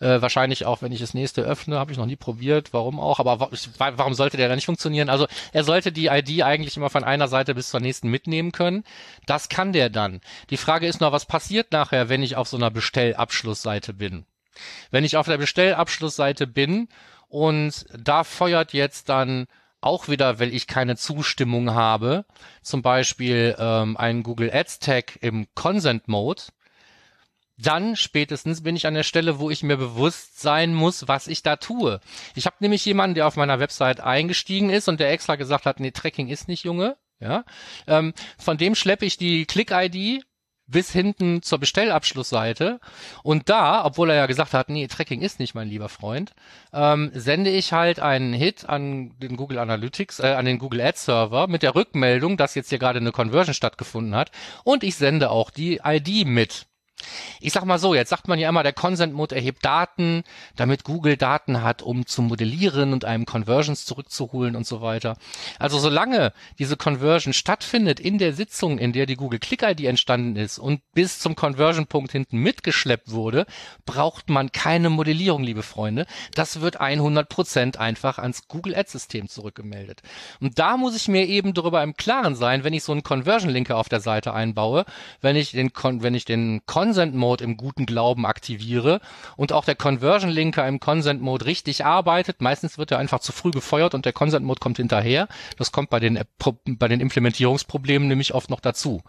Äh, 0.00 0.20
wahrscheinlich 0.20 0.66
auch, 0.66 0.82
wenn 0.82 0.92
ich 0.92 1.00
das 1.00 1.14
nächste 1.14 1.42
öffne, 1.42 1.78
habe 1.78 1.92
ich 1.92 1.98
noch 1.98 2.06
nie 2.06 2.16
probiert, 2.16 2.72
warum 2.72 3.00
auch, 3.00 3.20
aber 3.20 3.50
warum 3.78 4.14
sollte 4.14 4.36
der 4.36 4.48
da 4.48 4.54
nicht 4.54 4.66
funktionieren? 4.66 5.08
Also 5.08 5.26
er 5.52 5.64
sollte 5.64 5.92
die 5.92 6.06
ID 6.06 6.42
eigentlich 6.42 6.76
immer 6.76 6.90
von 6.90 7.04
einer 7.04 7.26
Seite 7.26 7.54
bis 7.54 7.70
zur 7.70 7.80
nächsten 7.80 8.08
mitnehmen 8.08 8.52
können. 8.52 8.84
Das 9.26 9.48
kann 9.48 9.72
der 9.72 9.88
dann. 9.88 10.20
Die 10.50 10.58
Frage 10.58 10.86
ist 10.86 11.00
nur, 11.00 11.10
was 11.10 11.24
passiert 11.24 11.72
nachher, 11.72 12.08
wenn 12.08 12.22
ich 12.22 12.36
auf 12.36 12.48
so 12.48 12.58
einer 12.58 12.70
Bestellabschlussseite 12.70 13.94
bin? 13.94 14.26
Wenn 14.90 15.04
ich 15.04 15.16
auf 15.16 15.26
der 15.26 15.38
Bestellabschlussseite 15.38 16.46
bin 16.46 16.88
und 17.28 17.86
da 17.96 18.24
feuert 18.24 18.74
jetzt 18.74 19.08
dann 19.08 19.46
auch 19.80 20.08
wieder, 20.08 20.38
weil 20.38 20.52
ich 20.54 20.66
keine 20.66 20.96
Zustimmung 20.96 21.70
habe, 21.70 22.24
zum 22.62 22.82
Beispiel 22.82 23.56
ähm, 23.58 23.96
einen 23.96 24.22
Google 24.22 24.50
Ads 24.52 24.78
Tag 24.80 25.18
im 25.22 25.46
Consent 25.54 26.08
Mode, 26.08 26.42
dann 27.56 27.94
spätestens 27.96 28.62
bin 28.62 28.76
ich 28.76 28.86
an 28.86 28.94
der 28.94 29.02
Stelle, 29.02 29.38
wo 29.38 29.50
ich 29.50 29.62
mir 29.62 29.76
bewusst 29.76 30.40
sein 30.40 30.74
muss, 30.74 31.08
was 31.08 31.26
ich 31.26 31.42
da 31.42 31.56
tue. 31.56 32.00
Ich 32.34 32.46
habe 32.46 32.56
nämlich 32.60 32.84
jemanden, 32.84 33.14
der 33.14 33.26
auf 33.26 33.36
meiner 33.36 33.60
Website 33.60 34.00
eingestiegen 34.00 34.70
ist 34.70 34.88
und 34.88 34.98
der 34.98 35.10
extra 35.10 35.36
gesagt 35.36 35.66
hat, 35.66 35.80
nee, 35.80 35.90
Tracking 35.90 36.28
ist 36.28 36.48
nicht, 36.48 36.64
Junge. 36.64 36.96
Ja, 37.22 37.44
ähm, 37.86 38.14
von 38.38 38.56
dem 38.56 38.74
schleppe 38.74 39.04
ich 39.04 39.18
die 39.18 39.44
Click-ID 39.44 40.24
bis 40.70 40.92
hinten 40.92 41.42
zur 41.42 41.58
Bestellabschlussseite. 41.58 42.80
Und 43.22 43.48
da, 43.48 43.84
obwohl 43.84 44.10
er 44.10 44.16
ja 44.16 44.26
gesagt 44.26 44.54
hat, 44.54 44.68
nee, 44.68 44.86
Tracking 44.86 45.20
ist 45.20 45.40
nicht 45.40 45.54
mein 45.54 45.68
lieber 45.68 45.88
Freund, 45.88 46.32
ähm, 46.72 47.10
sende 47.14 47.50
ich 47.50 47.72
halt 47.72 48.00
einen 48.00 48.32
Hit 48.32 48.68
an 48.68 49.12
den 49.18 49.36
Google 49.36 49.58
Analytics, 49.58 50.20
äh, 50.20 50.28
an 50.28 50.44
den 50.44 50.58
Google 50.58 50.80
Ads 50.80 51.04
Server 51.04 51.46
mit 51.48 51.62
der 51.62 51.74
Rückmeldung, 51.74 52.36
dass 52.36 52.54
jetzt 52.54 52.70
hier 52.70 52.78
gerade 52.78 53.00
eine 53.00 53.12
Conversion 53.12 53.54
stattgefunden 53.54 54.14
hat. 54.14 54.30
Und 54.64 54.84
ich 54.84 54.96
sende 54.96 55.30
auch 55.30 55.50
die 55.50 55.80
ID 55.84 56.26
mit. 56.26 56.66
Ich 57.40 57.52
sag 57.52 57.64
mal 57.64 57.78
so, 57.78 57.94
jetzt 57.94 58.10
sagt 58.10 58.28
man 58.28 58.38
ja 58.38 58.48
immer, 58.48 58.62
der 58.62 58.72
Consent 58.72 59.14
Mode 59.14 59.34
erhebt 59.34 59.64
Daten, 59.64 60.22
damit 60.56 60.84
Google 60.84 61.16
Daten 61.16 61.62
hat, 61.62 61.82
um 61.82 62.06
zu 62.06 62.22
modellieren 62.22 62.92
und 62.92 63.04
einem 63.04 63.26
Conversions 63.26 63.84
zurückzuholen 63.84 64.56
und 64.56 64.66
so 64.66 64.80
weiter. 64.82 65.16
Also 65.58 65.78
solange 65.78 66.32
diese 66.58 66.76
Conversion 66.76 67.32
stattfindet 67.32 67.98
in 67.98 68.18
der 68.18 68.32
Sitzung, 68.32 68.78
in 68.78 68.92
der 68.92 69.06
die 69.06 69.16
Google 69.16 69.38
Click 69.38 69.62
ID 69.62 69.80
entstanden 69.84 70.36
ist 70.36 70.58
und 70.58 70.80
bis 70.92 71.18
zum 71.18 71.34
Conversion 71.34 71.86
Punkt 71.86 72.12
hinten 72.12 72.38
mitgeschleppt 72.38 73.10
wurde, 73.10 73.46
braucht 73.86 74.28
man 74.28 74.52
keine 74.52 74.90
Modellierung, 74.90 75.42
liebe 75.42 75.62
Freunde. 75.62 76.06
Das 76.34 76.60
wird 76.60 76.80
100 76.80 77.28
Prozent 77.28 77.78
einfach 77.78 78.18
ans 78.18 78.48
Google 78.48 78.74
Ads 78.74 78.92
System 78.92 79.28
zurückgemeldet. 79.28 80.02
Und 80.40 80.58
da 80.58 80.76
muss 80.76 80.96
ich 80.96 81.08
mir 81.08 81.26
eben 81.26 81.54
darüber 81.54 81.82
im 81.82 81.96
Klaren 81.96 82.34
sein, 82.34 82.64
wenn 82.64 82.74
ich 82.74 82.82
so 82.82 82.92
einen 82.92 83.02
Conversion 83.02 83.50
Linker 83.50 83.76
auf 83.76 83.88
der 83.88 84.00
Seite 84.00 84.34
einbaue, 84.34 84.84
wenn 85.20 85.36
ich 85.36 85.52
den, 85.52 85.70
wenn 85.74 86.14
ich 86.14 86.24
den 86.24 86.60
Consent 86.66 87.00
Consent 87.00 87.14
Mode 87.30 87.44
im 87.44 87.56
guten 87.56 87.86
Glauben 87.86 88.26
aktiviere 88.26 89.00
und 89.36 89.52
auch 89.52 89.64
der 89.64 89.76
Conversion 89.76 90.30
Linker 90.30 90.66
im 90.66 90.80
Consent 90.80 91.22
Mode 91.22 91.46
richtig 91.46 91.84
arbeitet, 91.84 92.40
meistens 92.40 92.76
wird 92.76 92.90
er 92.90 92.98
einfach 92.98 93.20
zu 93.20 93.30
früh 93.30 93.52
gefeuert 93.52 93.94
und 93.94 94.04
der 94.04 94.12
Consent 94.12 94.44
Mode 94.44 94.58
kommt 94.58 94.78
hinterher. 94.78 95.28
Das 95.56 95.70
kommt 95.70 95.90
bei 95.90 96.00
den, 96.00 96.18
bei 96.66 96.88
den 96.88 96.98
Implementierungsproblemen 96.98 98.08
nämlich 98.08 98.34
oft 98.34 98.50
noch 98.50 98.58
dazu. 98.58 99.02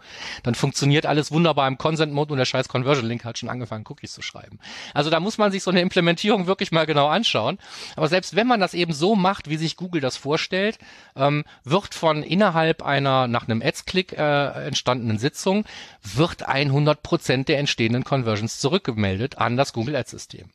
Dann 0.44 0.54
funktioniert 0.54 1.04
alles 1.04 1.32
wunderbar 1.32 1.66
im 1.66 1.78
Consent 1.78 2.12
Mode 2.12 2.32
und 2.32 2.38
der 2.38 2.44
scheiß 2.44 2.68
Conversion 2.68 3.06
Link 3.06 3.24
hat 3.24 3.38
schon 3.38 3.48
angefangen, 3.48 3.84
Cookies 3.88 4.12
zu 4.12 4.22
schreiben. 4.22 4.60
Also 4.94 5.10
da 5.10 5.18
muss 5.18 5.36
man 5.36 5.50
sich 5.50 5.64
so 5.64 5.72
eine 5.72 5.80
Implementierung 5.80 6.46
wirklich 6.46 6.70
mal 6.70 6.86
genau 6.86 7.08
anschauen. 7.08 7.58
Aber 7.96 8.06
selbst 8.06 8.36
wenn 8.36 8.46
man 8.46 8.60
das 8.60 8.72
eben 8.72 8.92
so 8.92 9.16
macht, 9.16 9.50
wie 9.50 9.56
sich 9.56 9.76
Google 9.76 10.00
das 10.00 10.16
vorstellt, 10.16 10.78
ähm, 11.16 11.42
wird 11.64 11.92
von 11.94 12.22
innerhalb 12.22 12.82
einer 12.82 13.26
nach 13.26 13.48
einem 13.48 13.62
Ads-Click 13.62 14.12
äh, 14.12 14.66
entstandenen 14.66 15.18
Sitzung 15.18 15.64
wird 16.02 16.46
100 16.46 17.02
Prozent 17.02 17.48
der 17.48 17.58
entstehenden 17.58 18.04
Conversions 18.12 18.58
zurückgemeldet 18.58 19.38
an 19.38 19.56
das 19.56 19.72
Google 19.72 19.96
Ads-System. 19.96 20.50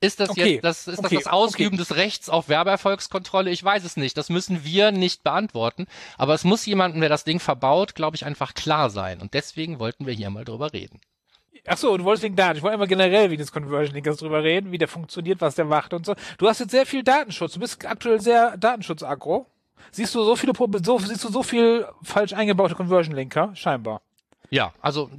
Ist 0.00 0.20
das 0.20 0.30
okay. 0.30 0.54
jetzt 0.54 0.64
das, 0.64 0.86
ist 0.86 1.00
okay. 1.00 1.16
das, 1.16 1.24
das 1.24 1.32
Ausüben 1.32 1.74
okay. 1.74 1.76
des 1.78 1.96
Rechts 1.96 2.28
auf 2.28 2.48
Werbeerfolgskontrolle? 2.48 3.50
Ich 3.50 3.64
weiß 3.64 3.82
es 3.82 3.96
nicht. 3.96 4.16
Das 4.16 4.28
müssen 4.28 4.62
wir 4.62 4.92
nicht 4.92 5.24
beantworten. 5.24 5.86
Aber 6.16 6.34
es 6.34 6.44
muss 6.44 6.64
jemandem, 6.64 7.00
der 7.00 7.10
das 7.10 7.24
Ding 7.24 7.40
verbaut, 7.40 7.96
glaube 7.96 8.14
ich, 8.14 8.24
einfach 8.24 8.54
klar 8.54 8.88
sein. 8.88 9.20
Und 9.20 9.34
deswegen 9.34 9.80
wollten 9.80 10.06
wir 10.06 10.14
hier 10.14 10.30
mal 10.30 10.44
drüber 10.44 10.72
reden. 10.72 11.00
Ach 11.66 11.76
so, 11.76 11.96
du 11.96 12.04
wolltest 12.04 12.22
wegen 12.22 12.36
Daten. 12.36 12.58
Ich 12.58 12.62
wollte 12.62 12.76
immer 12.76 12.86
generell 12.86 13.32
wegen 13.32 13.40
des 13.40 13.50
Conversion 13.50 13.94
Linkers 13.96 14.18
drüber 14.18 14.44
reden, 14.44 14.70
wie 14.70 14.78
der 14.78 14.86
funktioniert, 14.86 15.40
was 15.40 15.56
der 15.56 15.64
macht 15.64 15.92
und 15.92 16.06
so. 16.06 16.14
Du 16.38 16.46
hast 16.46 16.60
jetzt 16.60 16.70
sehr 16.70 16.86
viel 16.86 17.02
Datenschutz. 17.02 17.54
Du 17.54 17.58
bist 17.58 17.84
aktuell 17.84 18.20
sehr 18.20 18.56
Datenschutz-aggro. 18.56 19.46
Siehst 19.90 20.14
du 20.14 20.22
so 20.22 20.36
viele, 20.36 20.52
so, 20.84 20.98
siehst 21.00 21.24
du 21.24 21.32
so 21.32 21.42
viel 21.42 21.84
falsch 22.04 22.32
eingebaute 22.32 22.76
Conversion 22.76 23.16
Linker? 23.16 23.50
Scheinbar. 23.56 24.02
Ja, 24.50 24.72
also 24.80 25.10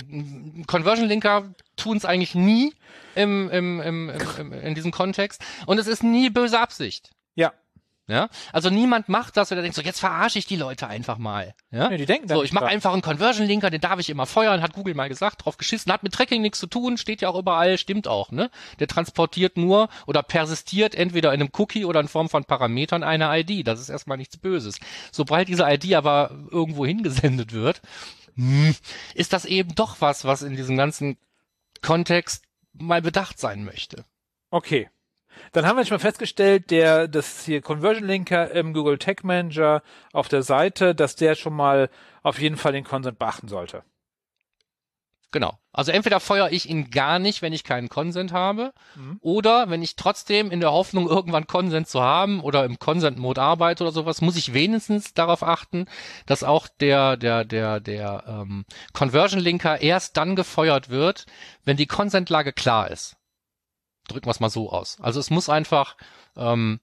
Conversion 0.67 1.07
Linker 1.07 1.53
tun 1.75 1.97
es 1.97 2.05
eigentlich 2.05 2.35
nie 2.35 2.73
im, 3.15 3.49
im, 3.49 3.81
im, 3.81 4.11
im, 4.39 4.53
in 4.53 4.75
diesem 4.75 4.91
Kontext 4.91 5.41
und 5.65 5.77
es 5.79 5.87
ist 5.87 6.03
nie 6.03 6.29
böse 6.29 6.59
Absicht. 6.59 7.11
Ja. 7.35 7.53
Ja, 8.09 8.29
also 8.53 8.69
niemand 8.69 9.09
macht 9.09 9.35
das, 9.35 9.51
wenn 9.51 9.57
er 9.57 9.63
denkt 9.63 9.75
so, 9.75 9.81
jetzt 9.81 9.99
verarsche 9.99 10.39
ich 10.39 10.45
die 10.45 10.55
Leute 10.55 10.87
einfach 10.87 11.17
mal. 11.17 11.53
Ja, 11.71 11.89
nee, 11.89 11.97
die 11.97 12.05
denken 12.05 12.29
so, 12.29 12.41
ich 12.41 12.53
mache 12.53 12.67
einfach 12.67 12.93
einen 12.93 13.01
Conversion 13.01 13.45
Linker, 13.45 13.69
den 13.69 13.81
darf 13.81 13.99
ich 13.99 14.09
immer 14.09 14.25
feuern, 14.25 14.61
hat 14.61 14.71
Google 14.71 14.93
mal 14.93 15.09
gesagt, 15.09 15.43
drauf 15.43 15.57
geschissen, 15.57 15.91
hat 15.91 16.03
mit 16.03 16.13
Tracking 16.13 16.41
nichts 16.41 16.59
zu 16.59 16.67
tun, 16.67 16.95
steht 16.95 17.19
ja 17.19 17.27
auch 17.27 17.37
überall, 17.37 17.77
stimmt 17.77 18.07
auch, 18.07 18.31
ne? 18.31 18.49
Der 18.79 18.87
transportiert 18.87 19.57
nur 19.57 19.89
oder 20.05 20.23
persistiert 20.23 20.95
entweder 20.95 21.33
in 21.33 21.41
einem 21.41 21.49
Cookie 21.57 21.83
oder 21.83 21.99
in 21.99 22.07
Form 22.07 22.29
von 22.29 22.45
Parametern 22.45 23.03
eine 23.03 23.29
ID. 23.41 23.67
Das 23.67 23.81
ist 23.81 23.89
erstmal 23.89 24.17
nichts 24.17 24.37
Böses. 24.37 24.79
Sobald 25.11 25.49
diese 25.49 25.69
ID 25.69 25.93
aber 25.93 26.31
irgendwo 26.49 26.85
hingesendet 26.85 27.51
wird, 27.51 27.81
hm, 28.37 28.75
ist 29.13 29.33
das 29.33 29.45
eben 29.45 29.75
doch 29.75 29.97
was, 29.99 30.23
was 30.23 30.43
in 30.43 30.55
diesem 30.55 30.77
ganzen 30.77 31.17
Kontext 31.81 32.45
mal 32.73 33.01
bedacht 33.01 33.39
sein 33.39 33.65
möchte. 33.65 34.05
Okay. 34.49 34.89
Dann 35.51 35.65
haben 35.65 35.77
wir 35.77 35.85
schon 35.85 35.95
mal 35.95 35.99
festgestellt, 35.99 36.71
der, 36.71 37.07
das 37.07 37.45
hier 37.45 37.61
Conversion 37.61 38.07
Linker 38.07 38.51
im 38.51 38.73
Google 38.73 38.97
Tag 38.97 39.23
Manager 39.23 39.83
auf 40.11 40.29
der 40.29 40.41
Seite, 40.41 40.95
dass 40.95 41.15
der 41.15 41.35
schon 41.35 41.53
mal 41.53 41.89
auf 42.23 42.39
jeden 42.39 42.57
Fall 42.57 42.71
den 42.71 42.83
Consent 42.83 43.19
beachten 43.19 43.47
sollte. 43.47 43.83
Genau. 45.31 45.59
Also 45.73 45.91
entweder 45.91 46.19
feuere 46.21 46.51
ich 46.51 46.69
ihn 46.69 46.89
gar 46.89 47.19
nicht, 47.19 47.41
wenn 47.41 47.51
ich 47.51 47.65
keinen 47.65 47.89
Consent 47.89 48.31
habe, 48.31 48.73
mhm. 48.95 49.17
oder 49.19 49.69
wenn 49.69 49.83
ich 49.83 49.97
trotzdem 49.97 50.51
in 50.51 50.61
der 50.61 50.71
Hoffnung, 50.71 51.07
irgendwann 51.09 51.47
Consent 51.47 51.87
zu 51.87 52.01
haben 52.01 52.39
oder 52.39 52.63
im 52.63 52.79
Consent-Mode 52.79 53.41
arbeite 53.41 53.83
oder 53.83 53.91
sowas, 53.91 54.21
muss 54.21 54.37
ich 54.37 54.53
wenigstens 54.53 55.13
darauf 55.13 55.43
achten, 55.43 55.85
dass 56.25 56.43
auch 56.43 56.67
der, 56.67 57.17
der, 57.17 57.43
der, 57.43 57.81
der 57.81 58.23
ähm, 58.25 58.65
Conversion-Linker 58.93 59.81
erst 59.81 60.15
dann 60.15 60.35
gefeuert 60.35 60.89
wird, 60.89 61.25
wenn 61.65 61.77
die 61.77 61.87
Consent-Lage 61.87 62.53
klar 62.53 62.89
ist. 62.89 63.17
Drücken 64.07 64.27
wir 64.27 64.31
es 64.31 64.39
mal 64.39 64.49
so 64.49 64.71
aus. 64.71 64.97
Also 65.01 65.19
es 65.19 65.29
muss 65.29 65.49
einfach 65.49 65.97
ähm, 66.37 66.79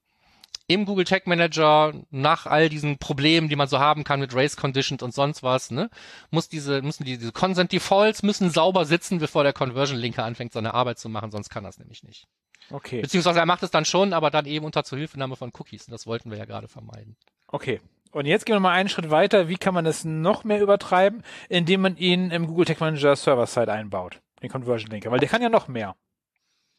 im 0.67 0.85
Google 0.85 1.05
Tag 1.05 1.27
Manager 1.27 1.93
nach 2.09 2.45
all 2.45 2.69
diesen 2.69 2.97
Problemen, 2.97 3.49
die 3.49 3.55
man 3.55 3.67
so 3.67 3.79
haben 3.79 4.03
kann 4.03 4.19
mit 4.19 4.35
Race 4.35 4.57
Conditions 4.57 5.03
und 5.03 5.13
sonst 5.13 5.43
was, 5.43 5.71
ne, 5.71 5.89
muss 6.31 6.49
diese, 6.49 6.81
müssen 6.81 7.03
die, 7.03 7.17
diese 7.17 7.31
Consent 7.31 7.71
Defaults 7.71 8.23
müssen 8.23 8.49
sauber 8.49 8.85
sitzen, 8.85 9.19
bevor 9.19 9.43
der 9.43 9.53
Conversion 9.53 9.97
Linker 9.97 10.23
anfängt, 10.25 10.53
seine 10.53 10.73
Arbeit 10.73 10.99
zu 10.99 11.09
machen, 11.09 11.31
sonst 11.31 11.49
kann 11.49 11.63
das 11.63 11.77
nämlich 11.77 12.03
nicht. 12.03 12.27
Okay. 12.71 13.01
Beziehungsweise 13.01 13.39
er 13.39 13.45
macht 13.45 13.63
es 13.63 13.71
dann 13.71 13.85
schon, 13.85 14.13
aber 14.13 14.31
dann 14.31 14.45
eben 14.45 14.65
unter 14.65 14.83
Zuhilfenahme 14.83 15.35
von 15.35 15.51
Cookies. 15.57 15.87
Und 15.87 15.91
das 15.91 16.07
wollten 16.07 16.31
wir 16.31 16.37
ja 16.37 16.45
gerade 16.45 16.67
vermeiden. 16.67 17.15
Okay. 17.47 17.79
Und 18.11 18.25
jetzt 18.25 18.45
gehen 18.45 18.55
wir 18.55 18.59
mal 18.59 18.71
einen 18.71 18.89
Schritt 18.89 19.11
weiter. 19.11 19.49
Wie 19.49 19.57
kann 19.57 19.73
man 19.73 19.85
es 19.85 20.05
noch 20.05 20.43
mehr 20.45 20.61
übertreiben, 20.61 21.21
indem 21.49 21.81
man 21.81 21.97
ihn 21.97 22.31
im 22.31 22.47
Google 22.47 22.65
Tag 22.65 22.79
Manager 22.79 23.15
Server-Side 23.15 23.71
einbaut? 23.71 24.21
Den 24.41 24.49
Conversion 24.49 24.89
Linker. 24.89 25.11
Weil 25.11 25.19
der 25.19 25.29
kann 25.29 25.41
ja 25.41 25.49
noch 25.49 25.67
mehr. 25.67 25.95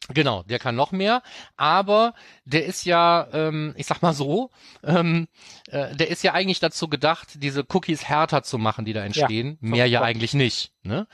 Genau, 0.09 0.43
der 0.43 0.57
kann 0.57 0.75
noch 0.75 0.93
mehr, 0.93 1.21
aber 1.57 2.13
der 2.45 2.65
ist 2.65 2.85
ja, 2.85 3.27
ähm, 3.33 3.73
ich 3.75 3.87
sag 3.87 4.01
mal 4.01 4.13
so, 4.13 4.51
ähm, 4.83 5.27
äh, 5.69 5.93
der 5.95 6.09
ist 6.09 6.23
ja 6.23 6.33
eigentlich 6.33 6.61
dazu 6.61 6.87
gedacht, 6.87 7.43
diese 7.43 7.65
Cookies 7.67 8.05
härter 8.05 8.41
zu 8.43 8.57
machen, 8.57 8.85
die 8.85 8.93
da 8.93 9.03
entstehen. 9.03 9.57
Ja, 9.61 9.69
mehr 9.69 9.85
ja 9.85 10.01
eigentlich 10.01 10.33
nicht. 10.33 10.71
Ne? 10.83 11.07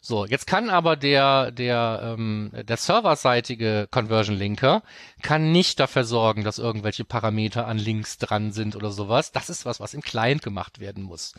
So, 0.00 0.26
jetzt 0.26 0.48
kann 0.48 0.68
aber 0.68 0.96
der 0.96 1.52
der 1.52 2.16
ähm, 2.18 2.50
der 2.52 2.76
serverseitige 2.76 3.86
Conversion 3.88 4.36
Linker 4.36 4.82
kann 5.22 5.52
nicht 5.52 5.78
dafür 5.78 6.02
sorgen, 6.02 6.42
dass 6.42 6.58
irgendwelche 6.58 7.04
Parameter 7.04 7.68
an 7.68 7.78
Links 7.78 8.18
dran 8.18 8.50
sind 8.50 8.74
oder 8.74 8.90
sowas. 8.90 9.30
Das 9.30 9.48
ist 9.48 9.64
was, 9.64 9.78
was 9.78 9.94
im 9.94 10.00
Client 10.00 10.42
gemacht 10.42 10.80
werden 10.80 11.04
muss. 11.04 11.34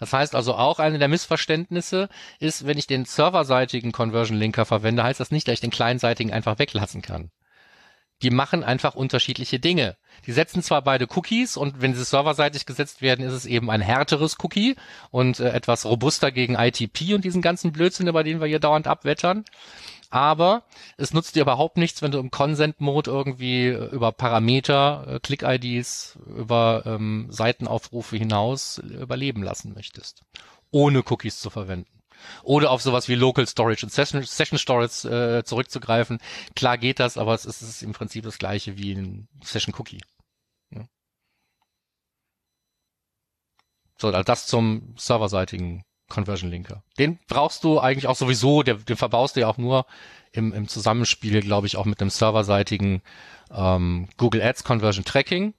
Das 0.00 0.14
heißt 0.14 0.34
also 0.34 0.54
auch 0.54 0.78
eine 0.78 0.98
der 0.98 1.08
Missverständnisse 1.08 2.08
ist, 2.40 2.66
wenn 2.66 2.78
ich 2.78 2.86
den 2.86 3.04
serverseitigen 3.04 3.92
Conversion 3.92 4.38
Linker 4.38 4.64
verwende, 4.64 5.04
heißt 5.04 5.20
das 5.20 5.30
nicht, 5.30 5.46
dass 5.46 5.54
ich 5.54 5.60
den 5.60 5.70
clientseitigen 5.70 6.32
einfach 6.32 6.58
weglassen 6.58 7.02
kann. 7.02 7.30
Die 8.22 8.30
machen 8.30 8.64
einfach 8.64 8.94
unterschiedliche 8.94 9.60
Dinge. 9.60 9.96
Die 10.26 10.32
setzen 10.32 10.62
zwar 10.62 10.82
beide 10.82 11.06
Cookies 11.14 11.56
und 11.56 11.80
wenn 11.80 11.94
sie 11.94 12.04
serverseitig 12.04 12.66
gesetzt 12.66 13.00
werden, 13.02 13.24
ist 13.24 13.32
es 13.32 13.46
eben 13.46 13.70
ein 13.70 13.80
härteres 13.80 14.36
Cookie 14.42 14.76
und 15.10 15.38
äh, 15.38 15.50
etwas 15.50 15.86
robuster 15.86 16.32
gegen 16.32 16.54
ITP 16.54 17.14
und 17.14 17.24
diesen 17.24 17.40
ganzen 17.42 17.72
Blödsinn, 17.72 18.08
über 18.08 18.24
den 18.24 18.40
wir 18.40 18.46
hier 18.46 18.60
dauernd 18.60 18.86
abwettern 18.86 19.44
aber 20.10 20.64
es 20.96 21.14
nutzt 21.14 21.36
dir 21.36 21.42
überhaupt 21.42 21.76
nichts, 21.76 22.02
wenn 22.02 22.10
du 22.10 22.18
im 22.18 22.30
Consent-Mode 22.32 23.10
irgendwie 23.10 23.68
äh, 23.68 23.86
über 23.90 24.12
Parameter, 24.12 25.04
äh, 25.06 25.20
Click-IDs, 25.20 26.18
über 26.26 26.82
ähm, 26.84 27.28
Seitenaufrufe 27.30 28.16
hinaus 28.16 28.78
überleben 28.78 29.42
lassen 29.42 29.72
möchtest, 29.72 30.22
ohne 30.70 31.04
Cookies 31.08 31.38
zu 31.38 31.48
verwenden. 31.48 32.00
Oder 32.42 32.70
auf 32.70 32.82
sowas 32.82 33.08
wie 33.08 33.14
Local 33.14 33.46
Storage 33.46 33.86
und 33.86 33.92
Session, 33.92 34.22
Session 34.22 34.58
Storage 34.58 35.08
äh, 35.08 35.44
zurückzugreifen. 35.44 36.18
Klar 36.54 36.76
geht 36.76 37.00
das, 37.00 37.16
aber 37.16 37.34
es 37.34 37.46
ist, 37.46 37.62
es 37.62 37.68
ist 37.68 37.82
im 37.82 37.92
Prinzip 37.92 38.24
das 38.24 38.38
gleiche 38.38 38.76
wie 38.76 38.92
ein 38.92 39.28
Session 39.42 39.74
Cookie. 39.78 40.00
Ja. 40.70 40.86
So, 43.96 44.08
also 44.08 44.22
das 44.22 44.46
zum 44.46 44.94
serverseitigen 44.98 45.84
Conversion 46.10 46.50
Linker. 46.50 46.82
Den 46.98 47.18
brauchst 47.28 47.64
du 47.64 47.78
eigentlich 47.78 48.06
auch 48.06 48.16
sowieso, 48.16 48.62
der, 48.62 48.74
den 48.74 48.96
verbaust 48.96 49.36
du 49.36 49.40
ja 49.40 49.48
auch 49.48 49.56
nur 49.56 49.86
im, 50.32 50.52
im 50.52 50.68
Zusammenspiel, 50.68 51.40
glaube 51.40 51.66
ich, 51.66 51.76
auch 51.76 51.86
mit 51.86 52.00
dem 52.00 52.10
serverseitigen 52.10 53.02
ähm, 53.50 54.08
Google 54.18 54.42
Ads 54.42 54.64
Conversion 54.64 55.04
Tracking. 55.04 55.54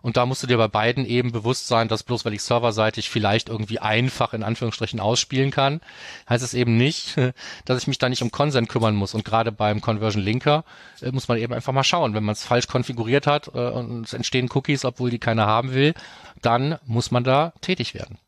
Und 0.00 0.16
da 0.16 0.26
musst 0.26 0.42
du 0.42 0.46
dir 0.46 0.58
bei 0.58 0.68
beiden 0.68 1.04
eben 1.04 1.32
bewusst 1.32 1.66
sein, 1.66 1.88
dass 1.88 2.04
bloß 2.04 2.24
weil 2.24 2.32
ich 2.32 2.42
serverseitig 2.42 3.10
vielleicht 3.10 3.48
irgendwie 3.48 3.80
einfach 3.80 4.32
in 4.32 4.44
Anführungsstrichen 4.44 5.00
ausspielen 5.00 5.50
kann, 5.50 5.80
heißt 6.28 6.44
es 6.44 6.54
eben 6.54 6.76
nicht, 6.76 7.16
dass 7.64 7.82
ich 7.82 7.88
mich 7.88 7.98
da 7.98 8.08
nicht 8.08 8.22
um 8.22 8.30
Consent 8.30 8.68
kümmern 8.68 8.94
muss. 8.94 9.14
Und 9.14 9.24
gerade 9.24 9.52
beim 9.52 9.80
Conversion 9.80 10.22
Linker 10.22 10.64
äh, 11.02 11.10
muss 11.10 11.28
man 11.28 11.38
eben 11.38 11.52
einfach 11.52 11.72
mal 11.72 11.84
schauen, 11.84 12.14
wenn 12.14 12.24
man 12.24 12.34
es 12.34 12.44
falsch 12.44 12.68
konfiguriert 12.68 13.26
hat 13.26 13.48
äh, 13.48 13.70
und 13.70 14.06
es 14.06 14.12
entstehen 14.12 14.48
Cookies, 14.54 14.84
obwohl 14.84 15.10
die 15.10 15.18
keiner 15.18 15.46
haben 15.46 15.72
will, 15.72 15.94
dann 16.42 16.78
muss 16.86 17.10
man 17.10 17.24
da 17.24 17.52
tätig 17.60 17.94
werden 17.94 18.18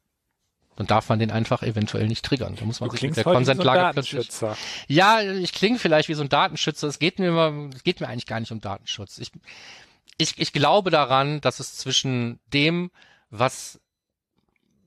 dann 0.76 0.86
darf 0.86 1.08
man 1.08 1.18
den 1.18 1.30
einfach 1.30 1.62
eventuell 1.62 2.06
nicht 2.06 2.24
triggern. 2.24 2.56
Da 2.58 2.64
muss 2.64 2.80
man 2.80 2.88
du 2.88 2.96
sich 2.96 3.02
mit 3.02 3.16
der 3.16 3.24
Konsentlage 3.24 3.92
plötzlich. 3.92 4.28
Ja, 4.88 5.20
ich 5.20 5.52
klinge 5.52 5.78
vielleicht 5.78 6.08
wie 6.08 6.14
so 6.14 6.22
ein 6.22 6.28
Datenschützer. 6.28 6.88
Es 6.88 6.98
geht 6.98 7.18
mir 7.18 7.28
immer, 7.28 7.68
es 7.74 7.82
geht 7.82 8.00
mir 8.00 8.08
eigentlich 8.08 8.26
gar 8.26 8.40
nicht 8.40 8.52
um 8.52 8.60
Datenschutz. 8.60 9.18
Ich, 9.18 9.30
ich, 10.16 10.38
ich 10.38 10.52
glaube 10.52 10.90
daran, 10.90 11.40
dass 11.40 11.60
es 11.60 11.76
zwischen 11.76 12.40
dem, 12.52 12.90
was 13.30 13.80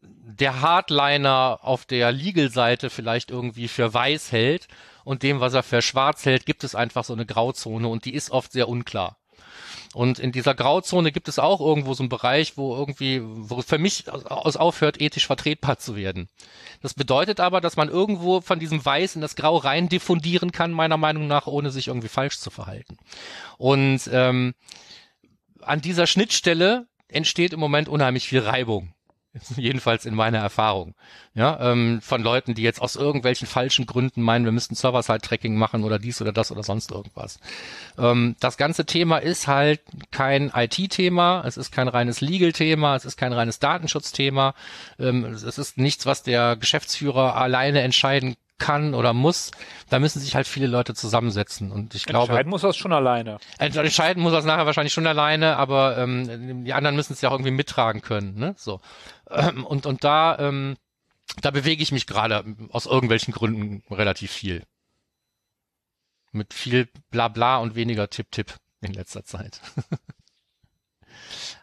der 0.01 0.61
Hardliner 0.61 1.59
auf 1.61 1.85
der 1.85 2.11
Legal-Seite 2.11 2.89
vielleicht 2.89 3.31
irgendwie 3.31 3.67
für 3.67 3.93
weiß 3.93 4.31
hält 4.31 4.67
und 5.03 5.23
dem, 5.23 5.39
was 5.39 5.53
er 5.53 5.63
für 5.63 5.81
schwarz 5.81 6.25
hält, 6.25 6.45
gibt 6.45 6.63
es 6.63 6.75
einfach 6.75 7.03
so 7.03 7.13
eine 7.13 7.25
Grauzone 7.25 7.87
und 7.87 8.05
die 8.05 8.13
ist 8.13 8.31
oft 8.31 8.51
sehr 8.51 8.69
unklar. 8.69 9.17
Und 9.93 10.19
in 10.19 10.31
dieser 10.31 10.55
Grauzone 10.55 11.11
gibt 11.11 11.27
es 11.27 11.39
auch 11.39 11.61
irgendwo 11.61 11.93
so 11.93 12.03
einen 12.03 12.09
Bereich, 12.09 12.57
wo 12.57 12.75
irgendwie, 12.75 13.21
wo 13.23 13.61
für 13.61 13.77
mich 13.77 14.11
aus 14.11 14.57
aufhört, 14.57 14.99
ethisch 14.99 15.27
vertretbar 15.27 15.77
zu 15.77 15.95
werden. 15.95 16.29
Das 16.81 16.93
bedeutet 16.93 17.39
aber, 17.39 17.61
dass 17.61 17.77
man 17.77 17.89
irgendwo 17.89 18.41
von 18.41 18.59
diesem 18.59 18.83
Weiß 18.83 19.15
in 19.15 19.21
das 19.21 19.35
Grau 19.35 19.57
rein 19.57 19.89
diffundieren 19.89 20.51
kann, 20.51 20.71
meiner 20.71 20.97
Meinung 20.97 21.27
nach, 21.27 21.47
ohne 21.47 21.69
sich 21.69 21.87
irgendwie 21.87 22.07
falsch 22.07 22.39
zu 22.39 22.49
verhalten. 22.49 22.97
Und 23.57 24.09
ähm, 24.11 24.55
an 25.61 25.81
dieser 25.81 26.07
Schnittstelle 26.07 26.87
entsteht 27.07 27.53
im 27.53 27.59
Moment 27.59 27.87
unheimlich 27.87 28.27
viel 28.27 28.39
Reibung. 28.39 28.93
Jedenfalls 29.55 30.05
in 30.05 30.13
meiner 30.13 30.37
Erfahrung. 30.37 30.93
Ja, 31.33 31.71
ähm, 31.71 32.01
von 32.01 32.21
Leuten, 32.21 32.53
die 32.53 32.61
jetzt 32.61 32.81
aus 32.81 32.95
irgendwelchen 32.95 33.47
falschen 33.47 33.87
Gründen 33.87 34.21
meinen, 34.21 34.45
wir 34.45 34.51
müssten 34.51 34.75
Server-Side-Tracking 34.75 35.55
machen 35.55 35.83
oder 35.83 35.97
dies 35.97 36.21
oder 36.21 36.31
das 36.31 36.51
oder 36.51 36.61
sonst 36.61 36.91
irgendwas. 36.91 37.39
Ähm, 37.97 38.35
das 38.39 38.57
ganze 38.57 38.85
Thema 38.85 39.17
ist 39.17 39.47
halt 39.47 39.81
kein 40.11 40.51
IT-Thema, 40.53 41.43
es 41.45 41.57
ist 41.57 41.71
kein 41.71 41.87
reines 41.87 42.21
Legal-Thema, 42.21 42.95
es 42.95 43.05
ist 43.05 43.17
kein 43.17 43.33
reines 43.33 43.57
Datenschutzthema, 43.57 44.53
ähm, 44.99 45.25
es 45.25 45.43
ist 45.43 45.77
nichts, 45.79 46.05
was 46.05 46.21
der 46.21 46.55
Geschäftsführer 46.55 47.35
alleine 47.35 47.81
entscheiden 47.81 48.35
kann 48.57 48.93
oder 48.93 49.13
muss, 49.13 49.51
da 49.89 49.99
müssen 49.99 50.19
sich 50.19 50.35
halt 50.35 50.47
viele 50.47 50.67
Leute 50.67 50.93
zusammensetzen. 50.93 51.71
Und 51.71 51.95
ich 51.95 52.05
glaube. 52.05 52.27
Entscheiden 52.27 52.49
muss 52.49 52.61
das 52.61 52.77
schon 52.77 52.93
alleine. 52.93 53.37
Entscheiden 53.57 54.23
muss 54.23 54.31
das 54.31 54.45
nachher 54.45 54.65
wahrscheinlich 54.65 54.93
schon 54.93 55.07
alleine, 55.07 55.57
aber 55.57 55.97
ähm, 55.97 56.65
die 56.65 56.73
anderen 56.73 56.95
müssen 56.95 57.13
es 57.13 57.21
ja 57.21 57.29
auch 57.29 57.33
irgendwie 57.33 57.51
mittragen 57.51 58.01
können. 58.01 58.37
Ne? 58.37 58.55
So. 58.57 58.79
Ähm, 59.29 59.65
und, 59.65 59.85
und 59.85 60.03
da, 60.03 60.37
ähm, 60.39 60.77
da 61.41 61.51
bewege 61.51 61.83
ich 61.83 61.91
mich 61.91 62.07
gerade 62.07 62.43
aus 62.69 62.85
irgendwelchen 62.85 63.33
Gründen 63.33 63.83
relativ 63.93 64.31
viel. 64.31 64.63
Mit 66.31 66.53
viel 66.53 66.87
Blabla 67.11 67.57
und 67.57 67.75
weniger 67.75 68.09
Tipp-Tipp 68.09 68.55
in 68.81 68.93
letzter 68.93 69.23
Zeit. 69.23 69.61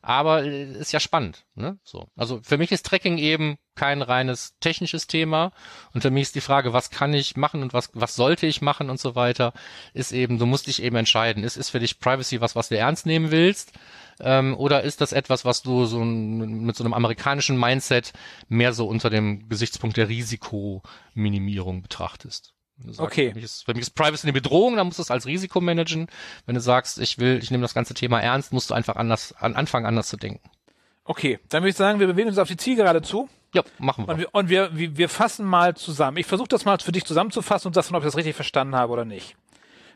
Aber 0.03 0.45
äh, 0.45 0.73
ist 0.73 0.93
ja 0.93 1.01
spannend. 1.01 1.45
Ne? 1.55 1.79
So. 1.85 2.09
Also 2.17 2.41
für 2.43 2.59
mich 2.59 2.73
ist 2.73 2.87
Tracking 2.87 3.19
eben 3.19 3.59
kein 3.75 4.03
reines 4.03 4.57
technisches 4.61 5.07
Thema. 5.07 5.53
Und 5.95 6.03
für 6.03 6.11
mich 6.11 6.23
ist 6.23 6.35
die 6.35 6.41
Frage, 6.41 6.73
was 6.73 6.91
kann 6.91 7.15
ich 7.15 7.37
machen 7.37 7.63
und 7.63 7.73
was, 7.73 7.91
was 7.95 8.15
sollte 8.15 8.47
ich 8.47 8.61
machen 8.61 8.91
und 8.91 9.01
so 9.01 9.15
weiter, 9.15 9.53
ist 9.95 10.13
eben, 10.13 10.39
du 10.39 10.47
musst 10.47 10.67
dich 10.67 10.83
eben 10.83 10.97
entscheiden. 10.97 11.45
Ist, 11.45 11.57
ist 11.57 11.71
für 11.71 11.81
dich 11.81 11.99
Privacy 11.99 12.41
was, 12.41 12.57
was 12.57 12.69
du 12.69 12.77
ernst 12.77 13.07
nehmen 13.07 13.31
willst? 13.31 13.73
Ähm, 14.21 14.57
oder 14.57 14.83
ist 14.83 15.01
das 15.01 15.13
etwas, 15.13 15.45
was 15.45 15.63
du 15.63 15.87
so 15.87 16.05
mit 16.05 16.77
so 16.77 16.85
einem 16.85 16.95
amerikanischen 16.95 17.59
Mindset 17.59 18.13
mehr 18.49 18.73
so 18.73 18.87
unter 18.87 19.09
dem 19.09 19.49
Gesichtspunkt 19.49 19.97
der 19.97 20.09
Risikominimierung 20.09 21.83
betrachtest? 21.83 22.53
Sagst, 22.85 23.01
okay. 23.01 23.33
Mich, 23.35 23.45
ist, 23.45 23.69
mich 23.69 23.79
ist 23.79 23.95
Privacy 23.95 24.27
eine 24.27 24.33
Bedrohung, 24.33 24.77
dann 24.77 24.87
musst 24.87 24.99
du 24.99 25.03
es 25.03 25.11
als 25.11 25.27
Risiko 25.27 25.61
managen. 25.61 26.09
Wenn 26.47 26.55
du 26.55 26.61
sagst, 26.61 26.99
ich 26.99 27.19
will, 27.19 27.39
ich 27.43 27.51
nehme 27.51 27.63
das 27.63 27.75
ganze 27.75 27.95
Thema 27.95 28.21
ernst, 28.21 28.53
musst 28.53 28.71
du 28.71 28.75
einfach 28.75 28.97
anders, 28.97 29.35
an 29.39 29.55
anfangen 29.55 29.87
anders 29.87 30.09
zu 30.09 30.17
denken. 30.17 30.49
Okay, 31.05 31.41
dann 31.49 31.63
würde 31.63 31.71
ich 31.71 31.77
sagen, 31.77 32.01
wir 32.01 32.07
bewegen 32.07 32.29
uns 32.29 32.39
auf 32.39 32.49
die 32.49 32.57
Zielgerade 32.57 33.03
zu. 33.03 33.29
Ja, 33.53 33.65
machen 33.79 34.07
wir. 34.07 34.13
Und 34.13 34.19
wir, 34.19 34.35
und 34.35 34.49
wir, 34.49 34.77
wir, 34.77 34.97
wir 34.97 35.09
fassen 35.09 35.45
mal 35.45 35.75
zusammen. 35.75 36.17
Ich 36.19 36.27
versuche 36.27 36.49
das 36.49 36.65
mal 36.65 36.79
für 36.79 36.93
dich 36.93 37.05
zusammenzufassen 37.05 37.69
und 37.69 37.75
sagst 37.75 37.91
ob 37.93 37.99
ich 37.99 38.05
das 38.05 38.17
richtig 38.17 38.37
verstanden 38.37 38.77
habe 38.77 38.93
oder 38.93 39.05
nicht. 39.05 39.37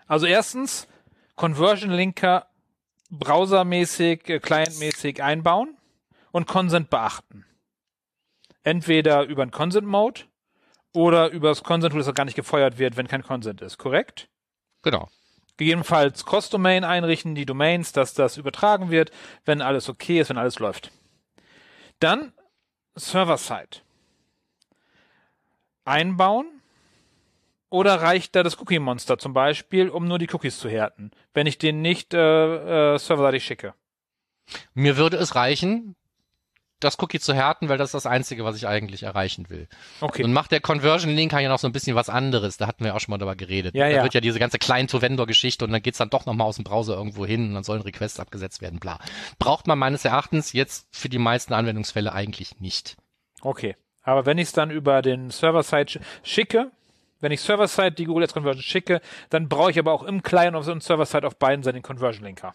Also 0.07 0.27
erstens, 0.27 0.89
Conversion 1.37 1.91
Linker 1.91 2.47
browsermäßig, 3.11 4.29
äh, 4.29 4.41
clientmäßig 4.41 5.23
einbauen 5.23 5.77
und 6.33 6.47
Consent 6.47 6.91
beachten. 6.91 7.45
Entweder 8.63 9.25
über 9.25 9.43
einen 9.43 9.51
Consent 9.51 9.87
Mode 9.87 10.23
oder 10.95 11.31
über 11.31 11.49
das 11.49 11.63
Consent 11.63 11.93
Tool, 11.93 12.03
das 12.03 12.15
gar 12.15 12.25
nicht 12.25 12.37
gefeuert 12.37 12.79
wird, 12.79 12.97
wenn 12.97 13.09
kein 13.09 13.23
Consent 13.23 13.61
ist, 13.61 13.77
korrekt? 13.77 14.29
Genau. 14.83 15.09
Gegebenenfalls 15.57 16.25
Cross-Domain 16.25 16.85
einrichten, 16.85 17.35
die 17.35 17.47
Domains, 17.47 17.93
dass 17.93 18.15
das 18.15 18.37
übertragen 18.37 18.91
wird, 18.91 19.11
wenn 19.45 19.61
alles 19.61 19.89
okay 19.89 20.21
ist, 20.21 20.31
wenn 20.31 20.39
alles 20.39 20.59
läuft. 20.59 20.91
Dann 22.01 22.33
Server-Side. 22.97 23.83
Einbauen 25.85 26.47
oder 27.71 28.01
reicht 28.01 28.35
da 28.37 28.43
das 28.43 28.59
Cookie-Monster 28.61 29.19
zum 29.19 29.33
Beispiel, 29.33 29.89
um 29.89 30.07
nur 30.07 30.19
die 30.19 30.29
Cookies 30.33 30.59
zu 30.59 30.69
härten, 30.69 31.11
wenn 31.35 31.47
ich 31.47 31.59
den 31.59 31.83
nicht 31.83 32.15
äh, 32.15 32.95
äh, 32.95 32.99
serverseitig 32.99 33.45
schicke? 33.45 33.75
Mir 34.75 34.97
würde 34.97 35.17
es 35.17 35.35
reichen, 35.35 35.97
das 36.81 36.99
Cookie 37.01 37.21
zu 37.21 37.35
härten, 37.35 37.69
weil 37.69 37.79
das 37.79 37.89
ist 37.89 37.95
das 37.95 38.07
Einzige, 38.07 38.45
was 38.45 38.57
ich 38.57 38.67
eigentlich 38.67 39.05
erreichen 39.05 39.49
will. 39.49 39.69
Okay. 40.01 40.23
Und 40.23 40.33
macht 40.33 40.53
der 40.53 40.61
Conversion 40.61 41.15
Link 41.15 41.33
ja 41.33 41.49
noch 41.49 41.59
so 41.59 41.67
ein 41.67 41.73
bisschen 41.73 41.97
was 41.97 42.09
anderes. 42.09 42.57
Da 42.57 42.67
hatten 42.67 42.85
wir 42.85 42.95
auch 42.95 43.01
schon 43.01 43.13
mal 43.13 43.19
drüber 43.19 43.37
geredet. 43.37 43.75
Ja, 43.75 43.85
da 43.85 43.91
ja. 43.97 44.03
wird 44.03 44.15
ja 44.15 44.21
diese 44.21 44.39
ganze 44.39 44.59
Client-to-Vendor-Geschichte 44.59 45.65
und 45.65 45.73
dann 45.73 45.83
geht's 45.83 45.99
dann 45.99 46.11
doch 46.11 46.27
nochmal 46.27 46.47
aus 46.47 46.57
dem 46.57 46.65
Browser 46.65 46.95
irgendwo 46.95 47.25
hin 47.25 47.49
und 47.49 47.55
dann 47.55 47.65
sollen 47.65 47.83
Requests 47.83 48.21
abgesetzt 48.21 48.61
werden, 48.61 48.81
bla. 48.81 48.99
Braucht 49.39 49.67
man 49.67 49.79
meines 49.79 50.05
Erachtens 50.05 50.53
jetzt 50.53 50.87
für 50.91 51.09
die 51.09 51.19
meisten 51.19 51.55
Anwendungsfälle 51.55 52.13
eigentlich 52.13 52.61
nicht. 52.61 52.97
Okay. 53.41 53.77
Aber 54.03 54.27
wenn 54.27 54.39
ich 54.39 54.49
es 54.49 54.53
dann 54.53 54.71
über 54.71 55.01
den 55.01 55.31
Server-Side 55.31 55.89
sch 55.89 55.99
schicke, 56.23 56.71
wenn 57.21 57.33
ich 57.33 57.41
Server-Side 57.41 57.93
die 57.93 58.05
Google 58.05 58.25
Ads 58.25 58.35
Conversion 58.35 58.63
schicke, 58.63 59.01
dann 59.31 59.49
brauche 59.49 59.71
ich 59.71 59.79
aber 59.79 59.93
auch 59.93 60.03
im 60.03 60.23
Client 60.23 60.55
und 60.55 60.83
Server-Side 60.83 61.27
auf 61.27 61.39
beiden 61.39 61.63
Seiten 61.63 61.77
den 61.77 61.83
Conversion 61.83 62.25
Linker. 62.25 62.55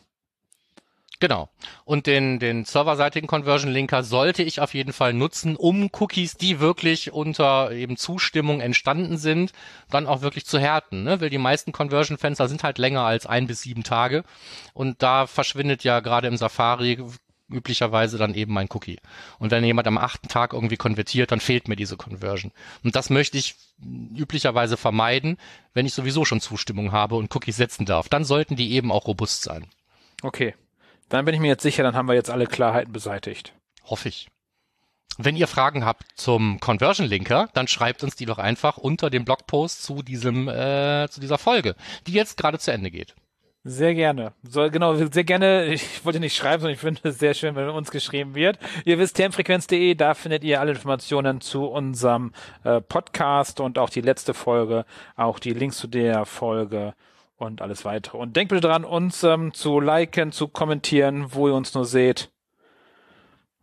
Genau. 1.19 1.49
Und 1.83 2.07
den, 2.07 2.39
den 2.39 2.63
serverseitigen 2.63 3.27
Conversion 3.27 3.71
Linker 3.71 4.03
sollte 4.03 4.41
ich 4.41 4.61
auf 4.61 4.73
jeden 4.73 4.93
Fall 4.93 5.13
nutzen, 5.13 5.57
um 5.57 5.89
Cookies, 5.99 6.37
die 6.37 6.61
wirklich 6.61 7.11
unter 7.11 7.71
eben 7.71 7.97
Zustimmung 7.97 8.61
entstanden 8.61 9.17
sind, 9.17 9.51
dann 9.89 10.07
auch 10.07 10.21
wirklich 10.21 10.45
zu 10.45 10.59
härten. 10.59 11.03
Ne? 11.03 11.19
Weil 11.19 11.29
die 11.29 11.37
meisten 11.37 11.73
Conversion-Fenster 11.73 12.47
sind 12.47 12.63
halt 12.63 12.77
länger 12.77 13.01
als 13.01 13.25
ein 13.25 13.47
bis 13.47 13.61
sieben 13.61 13.83
Tage. 13.83 14.23
Und 14.73 15.03
da 15.03 15.27
verschwindet 15.27 15.83
ja 15.83 15.99
gerade 15.99 16.29
im 16.29 16.37
Safari 16.37 16.97
üblicherweise 17.49 18.17
dann 18.17 18.33
eben 18.33 18.53
mein 18.53 18.69
Cookie. 18.71 18.99
Und 19.39 19.51
wenn 19.51 19.65
jemand 19.65 19.87
am 19.87 19.97
achten 19.97 20.29
Tag 20.29 20.53
irgendwie 20.53 20.77
konvertiert, 20.77 21.31
dann 21.31 21.41
fehlt 21.41 21.67
mir 21.67 21.75
diese 21.75 21.97
Conversion. 21.97 22.53
Und 22.83 22.95
das 22.95 23.09
möchte 23.09 23.37
ich 23.37 23.55
üblicherweise 24.15 24.77
vermeiden, 24.77 25.37
wenn 25.73 25.85
ich 25.85 25.93
sowieso 25.93 26.23
schon 26.23 26.39
Zustimmung 26.39 26.93
habe 26.93 27.15
und 27.15 27.35
Cookies 27.35 27.57
setzen 27.57 27.85
darf. 27.85 28.07
Dann 28.07 28.23
sollten 28.23 28.55
die 28.55 28.71
eben 28.71 28.91
auch 28.91 29.07
robust 29.07 29.41
sein. 29.41 29.65
Okay. 30.21 30.53
Dann 31.09 31.25
bin 31.25 31.33
ich 31.33 31.41
mir 31.41 31.47
jetzt 31.47 31.63
sicher, 31.63 31.83
dann 31.83 31.95
haben 31.95 32.07
wir 32.07 32.15
jetzt 32.15 32.29
alle 32.29 32.47
Klarheiten 32.47 32.93
beseitigt. 32.93 33.53
Hoffe 33.83 34.09
ich. 34.09 34.27
Wenn 35.17 35.35
ihr 35.35 35.47
Fragen 35.47 35.83
habt 35.83 36.05
zum 36.15 36.61
Conversion 36.61 37.05
Linker, 37.05 37.49
dann 37.53 37.67
schreibt 37.67 38.03
uns 38.03 38.15
die 38.15 38.25
doch 38.25 38.37
einfach 38.37 38.77
unter 38.77 39.09
dem 39.09 39.25
Blogpost 39.25 39.83
zu 39.83 40.01
diesem 40.01 40.47
äh, 40.47 41.09
zu 41.09 41.19
dieser 41.19 41.37
Folge, 41.37 41.75
die 42.07 42.13
jetzt 42.13 42.37
gerade 42.37 42.57
zu 42.57 42.71
Ende 42.71 42.89
geht. 42.89 43.15
Sehr 43.65 43.93
gerne. 43.93 44.31
So, 44.43 44.69
genau, 44.71 44.95
sehr 44.95 45.25
gerne. 45.25 45.65
Ich 45.65 46.05
wollte 46.05 46.21
nicht 46.21 46.37
schreiben, 46.37 46.61
sondern 46.61 46.75
ich 46.75 46.79
finde 46.79 47.01
es 47.03 47.19
sehr 47.19 47.33
schön, 47.33 47.55
wenn 47.55 47.67
uns 47.67 47.91
geschrieben 47.91 48.33
wird. 48.33 48.57
Ihr 48.85 48.97
wisst, 48.97 49.17
termfrequenz.de, 49.17 49.95
da 49.95 50.13
findet 50.13 50.45
ihr 50.45 50.61
alle 50.61 50.71
Informationen 50.71 51.41
zu 51.41 51.65
unserem 51.65 52.31
äh, 52.63 52.79
Podcast 52.79 53.59
und 53.59 53.77
auch 53.77 53.89
die 53.89 53.99
letzte 53.99 54.33
Folge, 54.33 54.85
auch 55.17 55.39
die 55.39 55.51
Links 55.51 55.77
zu 55.77 55.87
der 55.87 56.25
Folge 56.25 56.93
und 57.39 57.61
alles 57.61 57.85
weitere. 57.85 58.17
Und 58.17 58.35
denkt 58.35 58.49
bitte 58.49 58.67
dran, 58.67 58.85
uns 58.85 59.23
ähm, 59.23 59.53
zu 59.53 59.79
liken, 59.79 60.31
zu 60.31 60.47
kommentieren, 60.47 61.33
wo 61.33 61.47
ihr 61.47 61.55
uns 61.55 61.73
nur 61.73 61.85
seht. 61.85 62.29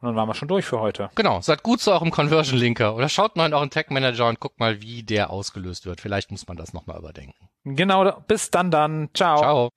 Und 0.00 0.08
dann 0.08 0.16
waren 0.16 0.28
wir 0.28 0.34
schon 0.34 0.48
durch 0.48 0.66
für 0.66 0.80
heute. 0.80 1.10
Genau, 1.14 1.40
seid 1.40 1.62
gut 1.62 1.80
zu 1.80 1.90
eurem 1.90 2.10
Conversion 2.10 2.58
Linker 2.58 2.94
oder 2.94 3.08
schaut 3.08 3.36
mal 3.36 3.46
in 3.46 3.54
euren 3.54 3.70
Tag 3.70 3.90
Manager 3.90 4.28
und 4.28 4.40
guckt 4.40 4.60
mal, 4.60 4.82
wie 4.82 5.02
der 5.02 5.30
ausgelöst 5.30 5.86
wird. 5.86 6.00
Vielleicht 6.00 6.30
muss 6.30 6.46
man 6.46 6.56
das 6.56 6.72
nochmal 6.72 6.98
überdenken. 6.98 7.48
Genau, 7.64 8.10
bis 8.28 8.50
dann 8.50 8.70
dann. 8.70 9.08
Ciao. 9.14 9.38
Ciao. 9.38 9.70